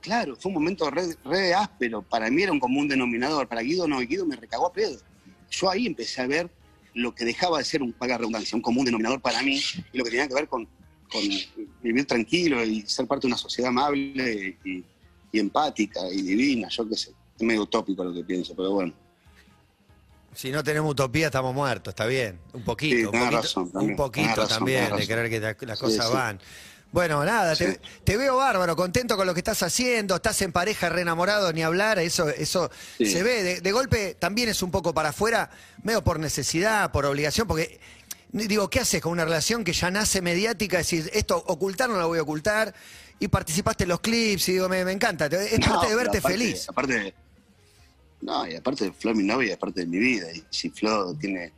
Claro, 0.00 0.36
fue 0.36 0.50
un 0.50 0.54
momento 0.54 0.90
re, 0.90 1.16
re 1.24 1.54
áspero. 1.54 2.02
Para 2.02 2.30
mí 2.30 2.42
era 2.42 2.52
un 2.52 2.60
común 2.60 2.88
denominador. 2.88 3.48
Para 3.48 3.62
Guido 3.62 3.88
no, 3.88 3.98
Guido 4.00 4.24
me 4.24 4.36
recagó 4.36 4.66
a 4.66 4.72
pedo. 4.72 4.98
Yo 5.50 5.70
ahí 5.70 5.86
empecé 5.86 6.22
a 6.22 6.26
ver 6.26 6.50
lo 6.94 7.14
que 7.14 7.24
dejaba 7.24 7.58
de 7.58 7.64
ser 7.64 7.82
un, 7.82 7.92
paga 7.92 8.18
redundancia, 8.18 8.56
un 8.56 8.62
común 8.62 8.84
denominador 8.84 9.20
para 9.20 9.42
mí, 9.42 9.60
y 9.92 9.98
lo 9.98 10.04
que 10.04 10.10
tenía 10.10 10.28
que 10.28 10.34
ver 10.34 10.48
con, 10.48 10.66
con 11.10 11.22
vivir 11.82 12.06
tranquilo 12.06 12.64
y 12.64 12.82
ser 12.82 13.06
parte 13.06 13.26
de 13.26 13.28
una 13.28 13.36
sociedad 13.36 13.68
amable 13.68 14.58
y, 14.64 14.84
y 15.30 15.38
empática 15.38 16.00
y 16.10 16.22
divina, 16.22 16.68
yo 16.68 16.88
qué 16.88 16.96
sé. 16.96 17.12
Es 17.36 17.42
medio 17.42 17.62
utópico 17.62 18.02
lo 18.02 18.14
que 18.14 18.24
pienso, 18.24 18.54
pero 18.56 18.72
bueno. 18.72 19.05
Si 20.36 20.50
no 20.52 20.62
tenemos 20.62 20.90
utopía, 20.90 21.26
estamos 21.26 21.54
muertos, 21.54 21.92
está 21.92 22.04
bien. 22.06 22.38
Un 22.52 22.62
poquito, 22.62 22.96
Sí, 22.96 23.04
un 23.06 23.12
poquito, 23.12 23.42
razón, 23.42 23.62
un 23.64 23.72
también, 23.72 23.96
poquito 23.96 24.24
tenés 24.26 24.36
razón, 24.38 24.58
también, 24.58 24.84
tenés 24.84 25.08
de 25.08 25.14
creer 25.14 25.30
que 25.30 25.40
la- 25.66 25.70
las 25.72 25.78
cosas 25.80 26.06
sí. 26.08 26.12
van. 26.12 26.40
Bueno, 26.92 27.24
nada, 27.24 27.56
te, 27.56 27.72
Sí. 27.72 27.78
te 28.04 28.16
veo 28.16 28.36
bárbaro, 28.36 28.76
contento 28.76 29.16
con 29.16 29.26
lo 29.26 29.34
que 29.34 29.40
estás 29.40 29.62
haciendo, 29.62 30.14
estás 30.16 30.40
en 30.42 30.52
pareja, 30.52 30.88
re 30.88 31.00
enamorado, 31.00 31.52
ni 31.52 31.62
hablar, 31.62 31.98
eso, 31.98 32.28
eso 32.28 32.70
Sí. 32.98 33.06
se 33.06 33.22
ve. 33.22 33.42
De, 33.42 33.60
de 33.60 33.72
golpe 33.72 34.14
también 34.18 34.48
es 34.50 34.62
un 34.62 34.70
poco 34.70 34.94
para 34.94 35.08
afuera, 35.08 35.50
medio 35.82 36.04
por 36.04 36.20
necesidad, 36.20 36.92
por 36.92 37.06
obligación, 37.06 37.46
porque 37.48 37.80
digo, 38.30 38.68
¿qué 38.70 38.80
haces 38.80 39.00
con 39.00 39.12
una 39.12 39.24
relación 39.24 39.64
que 39.64 39.72
ya 39.72 39.90
nace 39.90 40.20
mediática? 40.22 40.78
Es 40.80 40.90
decir, 40.90 41.10
esto 41.14 41.42
ocultar 41.48 41.88
no 41.88 41.96
lo 41.98 42.08
voy 42.08 42.18
a 42.18 42.22
ocultar, 42.22 42.72
y 43.18 43.28
participaste 43.28 43.84
en 43.84 43.88
los 43.88 44.00
clips, 44.00 44.48
y 44.50 44.52
digo, 44.52 44.68
me, 44.68 44.84
me 44.84 44.92
encanta, 44.92 45.28
te- 45.28 45.54
es 45.54 45.58
No, 45.60 45.66
parte 45.74 45.88
de 45.88 45.94
verte 45.96 46.18
aparte- 46.18 46.38
feliz. 46.38 46.68
Aparte, 46.68 47.14
no, 48.20 48.46
y 48.46 48.54
aparte 48.54 48.92
Flo 48.92 49.14
mi 49.14 49.24
novia, 49.24 49.52
es 49.52 49.58
parte 49.58 49.80
de 49.80 49.86
mi 49.86 49.98
vida. 49.98 50.32
Y 50.32 50.42
si 50.50 50.70
Flo 50.70 51.14
tiene 51.14 51.52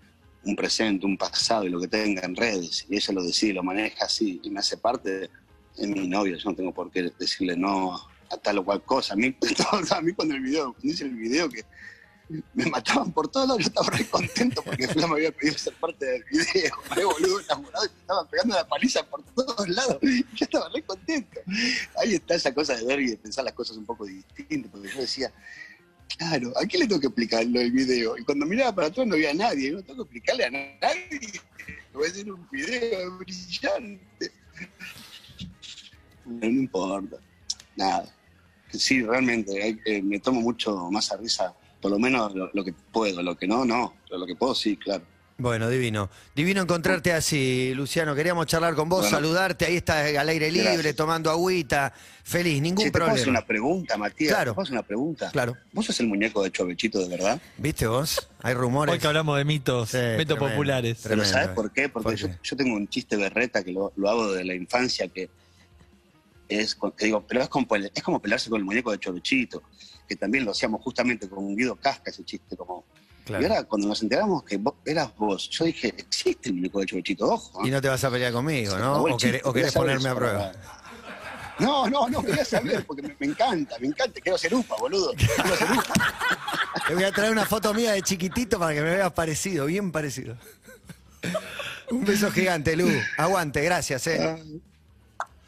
un 0.45 0.57
presente, 0.57 1.07
un 1.07 1.17
pasado 1.17 1.65
y 1.65 1.71
lo 1.71 1.81
que 1.81 1.89
tenga 1.89 2.23
en 2.23 2.35
redes, 2.35 2.87
y 2.89 2.97
ella 2.97 3.15
lo 3.15 3.23
decide, 3.23 3.55
lo 3.55 3.63
maneja 3.63 4.05
así 4.05 4.41
y 4.43 4.51
me 4.51 4.61
hace 4.61 4.77
parte, 4.77 5.31
es 5.77 5.89
mi 5.89 6.09
novia. 6.09 6.37
Yo 6.37 6.51
no 6.51 6.57
tengo 6.57 6.73
por 6.73 6.91
qué 6.91 7.11
decirle 7.19 7.57
no 7.57 7.95
a 8.31 8.37
tal 8.37 8.59
o 8.59 8.65
cual 8.65 8.83
cosa. 8.83 9.15
A 9.15 9.17
mí, 9.17 9.35
a 9.91 10.01
mí 10.01 10.13
cuando 10.13 10.35
el 10.35 10.41
video, 10.41 10.75
cuando 10.75 11.05
el 11.05 11.17
video 11.17 11.49
que 11.49 11.65
me 12.53 12.67
mataban 12.67 13.11
por 13.13 13.29
todos 13.29 13.49
lados, 13.49 13.63
yo 13.63 13.69
estaba 13.69 13.89
re 13.97 14.05
contento 14.07 14.63
porque 14.63 14.87
Flo 14.89 15.09
me 15.09 15.15
había 15.15 15.33
pedido 15.33 15.57
ser 15.57 15.75
parte 15.75 16.05
del 16.05 16.25
video. 16.25 16.75
Me 16.97 17.05
boludo 17.05 17.41
enamorado 17.41 17.87
y 17.87 17.89
me 17.89 18.01
estaban 18.01 18.29
pegando 18.29 18.55
la 18.55 18.69
paliza 18.69 19.03
por 19.05 19.23
todos 19.23 19.69
lados. 19.69 19.99
Yo 20.03 20.45
estaba 20.45 20.69
re 20.69 20.83
contento. 20.83 21.41
Ahí 21.97 22.15
está 22.15 22.35
esa 22.35 22.53
cosa 22.53 22.77
de 22.77 22.85
ver 22.85 23.01
y 23.01 23.11
de 23.11 23.17
pensar 23.17 23.45
las 23.45 23.55
cosas 23.55 23.77
un 23.77 23.87
poco 23.87 24.05
distintas, 24.05 24.71
porque 24.71 24.91
yo 24.91 25.01
decía, 25.01 25.33
claro, 26.17 26.53
¿a 26.57 26.67
quién 26.67 26.83
le 26.83 26.89
tengo 26.89 27.01
que 27.01 27.07
explicarlo 27.09 27.61
el 27.61 27.71
video? 27.73 28.17
Y 28.17 28.25
cuando 28.25 28.47
miraba 28.47 28.75
para 28.75 28.87
atrás 28.89 29.07
no 29.07 29.15
había 29.15 29.35
nadie, 29.35 29.71
no 29.73 29.83
tengo 29.83 30.05
que 30.07 30.19
explicarle 30.19 30.45
a 30.45 30.51
nadie. 30.51 31.21
Voy 31.93 32.07
a 32.07 32.11
hacer 32.11 32.31
un 32.33 32.49
video 32.51 33.19
brillante. 33.19 34.33
No, 36.25 36.39
no 36.41 36.47
importa, 36.47 37.17
nada. 37.77 38.15
Sí, 38.73 39.03
realmente, 39.03 39.63
hay- 39.63 39.81
eh, 39.85 40.03
me 40.03 40.19
tomo 40.21 40.41
mucho 40.41 40.91
más 40.91 41.11
a 41.13 41.17
risa, 41.17 41.55
por 41.81 41.91
lo 41.91 41.99
menos 41.99 42.35
lo, 42.35 42.51
lo 42.53 42.65
que 42.65 42.73
puedo, 42.73 43.23
lo 43.23 43.37
que 43.37 43.47
no, 43.47 43.65
no, 43.65 43.95
lo 44.11 44.27
que 44.27 44.37
puedo 44.37 44.55
sí, 44.55 44.77
claro. 44.77 45.07
Bueno, 45.41 45.71
divino. 45.71 46.11
Divino 46.35 46.63
encontrarte 46.63 47.13
así, 47.13 47.73
Luciano. 47.73 48.13
Queríamos 48.17 48.47
charlar 48.47 48.75
con 48.75 48.89
vos, 48.89 49.03
Bueno. 49.03 49.17
saludarte. 49.17 49.67
Ahí 49.67 49.77
estás 49.77 50.17
al 50.17 50.29
aire 50.29 50.51
libre, 50.51 50.73
Gracias. 50.73 50.97
tomando 50.97 51.31
agüita. 51.31 51.93
Feliz, 52.25 52.61
ningún 52.61 52.83
Che, 52.85 52.91
¿te 52.91 52.99
puedo 52.99 53.05
hacer 53.05 53.23
problema. 53.23 53.39
una 53.39 53.47
pregunta, 53.47 53.97
Matías? 53.97 54.33
Claro. 54.35 54.57
¿Te 54.61 54.73
una 54.73 54.83
pregunta? 54.83 55.31
Claro. 55.31 55.57
¿Vos 55.73 55.87
sos 55.87 56.01
el 56.01 56.09
muñeco 56.09 56.43
de 56.43 56.51
Chovechito 56.51 56.99
de 56.99 57.09
verdad? 57.09 57.41
¿Viste 57.57 57.87
vos? 57.87 58.29
Hay 58.43 58.55
rumores. 58.55 58.93
Hoy 58.95 58.99
que 58.99 59.07
hablamos 59.07 59.39
de 59.39 59.45
mitos, 59.45 59.91
Sí, 59.91 59.97
mitos 59.97 60.27
tremendo. 60.37 60.49
populares. 60.49 60.99
Tremendo. 61.03 61.23
Pero 61.25 61.33
¿sabes 61.33 61.55
por 61.55 61.71
qué? 61.73 61.89
Porque 61.89 62.05
¿Por 62.05 62.15
yo, 62.17 62.27
qué? 62.27 62.35
yo 62.43 62.57
tengo 62.57 62.75
un 62.75 62.89
chiste 62.89 63.17
berreta 63.17 63.63
que 63.63 63.71
lo, 63.73 63.93
lo 63.95 64.11
hago 64.11 64.33
de 64.33 64.45
la 64.45 64.55
infancia 64.57 65.07
que 65.07 65.31
es, 66.49 66.77
que 66.97 67.05
digo, 67.05 67.25
pero 67.29 67.43
es 67.43 67.49
como, 67.49 67.69
es 67.77 68.03
como 68.03 68.21
pelearse 68.21 68.51
con 68.51 68.59
el 68.59 68.65
muñeco 68.65 68.91
de 68.91 68.99
Choruchito, 68.99 69.63
que 70.09 70.17
también 70.17 70.45
lo 70.45 70.51
hacíamos 70.51 70.83
justamente 70.83 71.29
con 71.29 71.55
Guido 71.55 71.77
Casca 71.77 72.11
ese 72.11 72.25
chiste, 72.25 72.57
como... 72.57 72.85
Claro. 73.29 73.43
Y 73.43 73.47
ahora 73.47 73.65
cuando 73.65 73.89
nos 73.89 74.03
enteramos 74.03 74.43
que 74.43 74.57
vos, 74.57 74.75
eras 74.87 75.15
vos, 75.17 75.51
yo 75.51 75.67
dije, 75.67 75.95
existe 75.99 76.49
el 76.49 76.55
muñeco 76.55 76.81
de 76.81 76.87
Choruchito, 76.87 77.27
ojo. 77.31 77.63
¿eh? 77.63 77.69
Y 77.69 77.71
no 77.71 77.79
te 77.79 77.89
vas 77.89 78.03
a 78.03 78.11
pelear 78.11 78.33
conmigo, 78.33 78.79
¿no? 78.79 79.03
O 79.03 79.05
querés, 79.05 79.19
chiste, 79.19 79.41
o 79.45 79.53
querés 79.53 79.53
quería 79.53 79.71
saber 79.71 79.97
ponerme 79.99 80.09
a 80.09 80.15
prueba. 80.15 80.53
No, 81.59 81.91
no, 81.91 82.09
no, 82.09 82.23
quería 82.23 82.45
saber, 82.45 82.87
porque 82.87 83.03
me, 83.03 83.15
me 83.19 83.27
encanta, 83.27 83.79
me 83.81 83.89
encanta, 83.89 84.19
quiero 84.19 84.39
ser 84.39 84.55
upa, 84.55 84.77
boludo. 84.79 85.13
Quiero 85.13 85.57
ser 85.57 85.71
upa. 85.73 85.95
Te 86.89 86.95
voy 86.95 87.05
a 87.05 87.13
traer 87.13 87.33
una 87.33 87.45
foto 87.45 87.75
mía 87.75 87.93
de 87.93 88.01
chiquitito 88.01 88.59
para 88.59 88.73
que 88.73 88.81
me 88.81 88.95
veas 88.95 89.13
parecido, 89.13 89.67
bien 89.67 89.93
parecido. 89.93 90.39
Un 91.91 92.05
beso 92.07 92.31
gigante, 92.31 92.77
Lu. 92.77 92.89
Aguante, 93.19 93.61
gracias, 93.61 94.07
eh. 94.07 94.43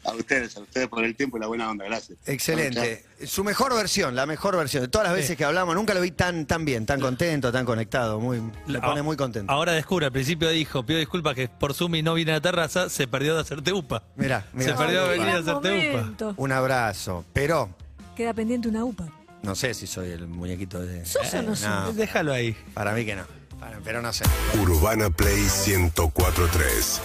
A 0.03 0.13
ustedes, 0.13 0.57
a 0.57 0.61
ustedes 0.61 0.87
por 0.87 1.03
el 1.03 1.15
tiempo 1.15 1.37
y 1.37 1.39
la 1.41 1.47
buena 1.47 1.69
onda, 1.69 1.85
gracias. 1.85 2.17
Excelente. 2.25 3.05
Su 3.25 3.43
mejor 3.43 3.75
versión, 3.75 4.15
la 4.15 4.25
mejor 4.25 4.57
versión. 4.57 4.81
De 4.81 4.87
todas 4.89 5.07
las 5.07 5.15
veces 5.15 5.37
que 5.37 5.45
hablamos, 5.45 5.75
nunca 5.75 5.93
lo 5.93 6.01
vi 6.01 6.09
tan, 6.11 6.47
tan 6.47 6.65
bien, 6.65 6.85
tan 6.87 6.99
contento, 6.99 7.51
tan 7.51 7.65
conectado. 7.65 8.19
Muy, 8.19 8.41
me 8.65 8.79
Ah, 8.79 8.81
pone 8.81 9.03
muy 9.03 9.15
contento. 9.15 9.51
Ahora 9.51 9.73
descubre, 9.73 10.07
al 10.07 10.11
principio 10.11 10.49
dijo, 10.49 10.83
pido 10.83 10.97
disculpas 10.99 11.35
que 11.35 11.47
por 11.49 11.75
Zoom 11.75 11.95
y 11.95 12.01
no 12.03 12.15
vine 12.15 12.31
a 12.31 12.35
la 12.35 12.41
terraza, 12.41 12.89
se 12.89 13.07
perdió 13.07 13.35
de 13.35 13.41
hacerte 13.41 13.71
upa. 13.73 14.01
Mirá, 14.15 14.47
mirá. 14.53 14.71
Se 14.71 14.77
perdió 14.77 15.03
de 15.03 15.09
venir 15.19 15.35
a 15.35 15.37
hacerte 15.37 15.95
upa. 16.17 16.33
Un 16.37 16.51
abrazo. 16.51 17.23
Pero 17.33 17.69
Queda 18.15 18.33
pendiente 18.33 18.67
una 18.67 18.83
UPA. 18.83 19.07
no 19.43 19.53
sé 19.55 19.73
si 19.75 19.85
soy 19.85 20.09
el 20.09 20.27
muñequito 20.27 20.79
de. 20.79 21.05
¿Sos 21.05 21.31
o 21.35 21.41
no 21.43 21.55
sos? 21.55 21.67
No, 21.69 21.93
Déjalo 21.93 22.33
ahí. 22.33 22.55
para 22.73 22.93
mí 22.93 23.05
que 23.05 23.15
no. 23.15 23.23
Para- 23.59 23.77
pero 23.83 24.01
no 24.01 24.11
sé. 24.11 24.23
Urbana 24.59 25.11
Play 25.11 25.47
1043. 25.67 27.01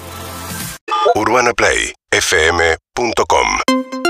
UrbanaPlayFM.com 1.14 4.06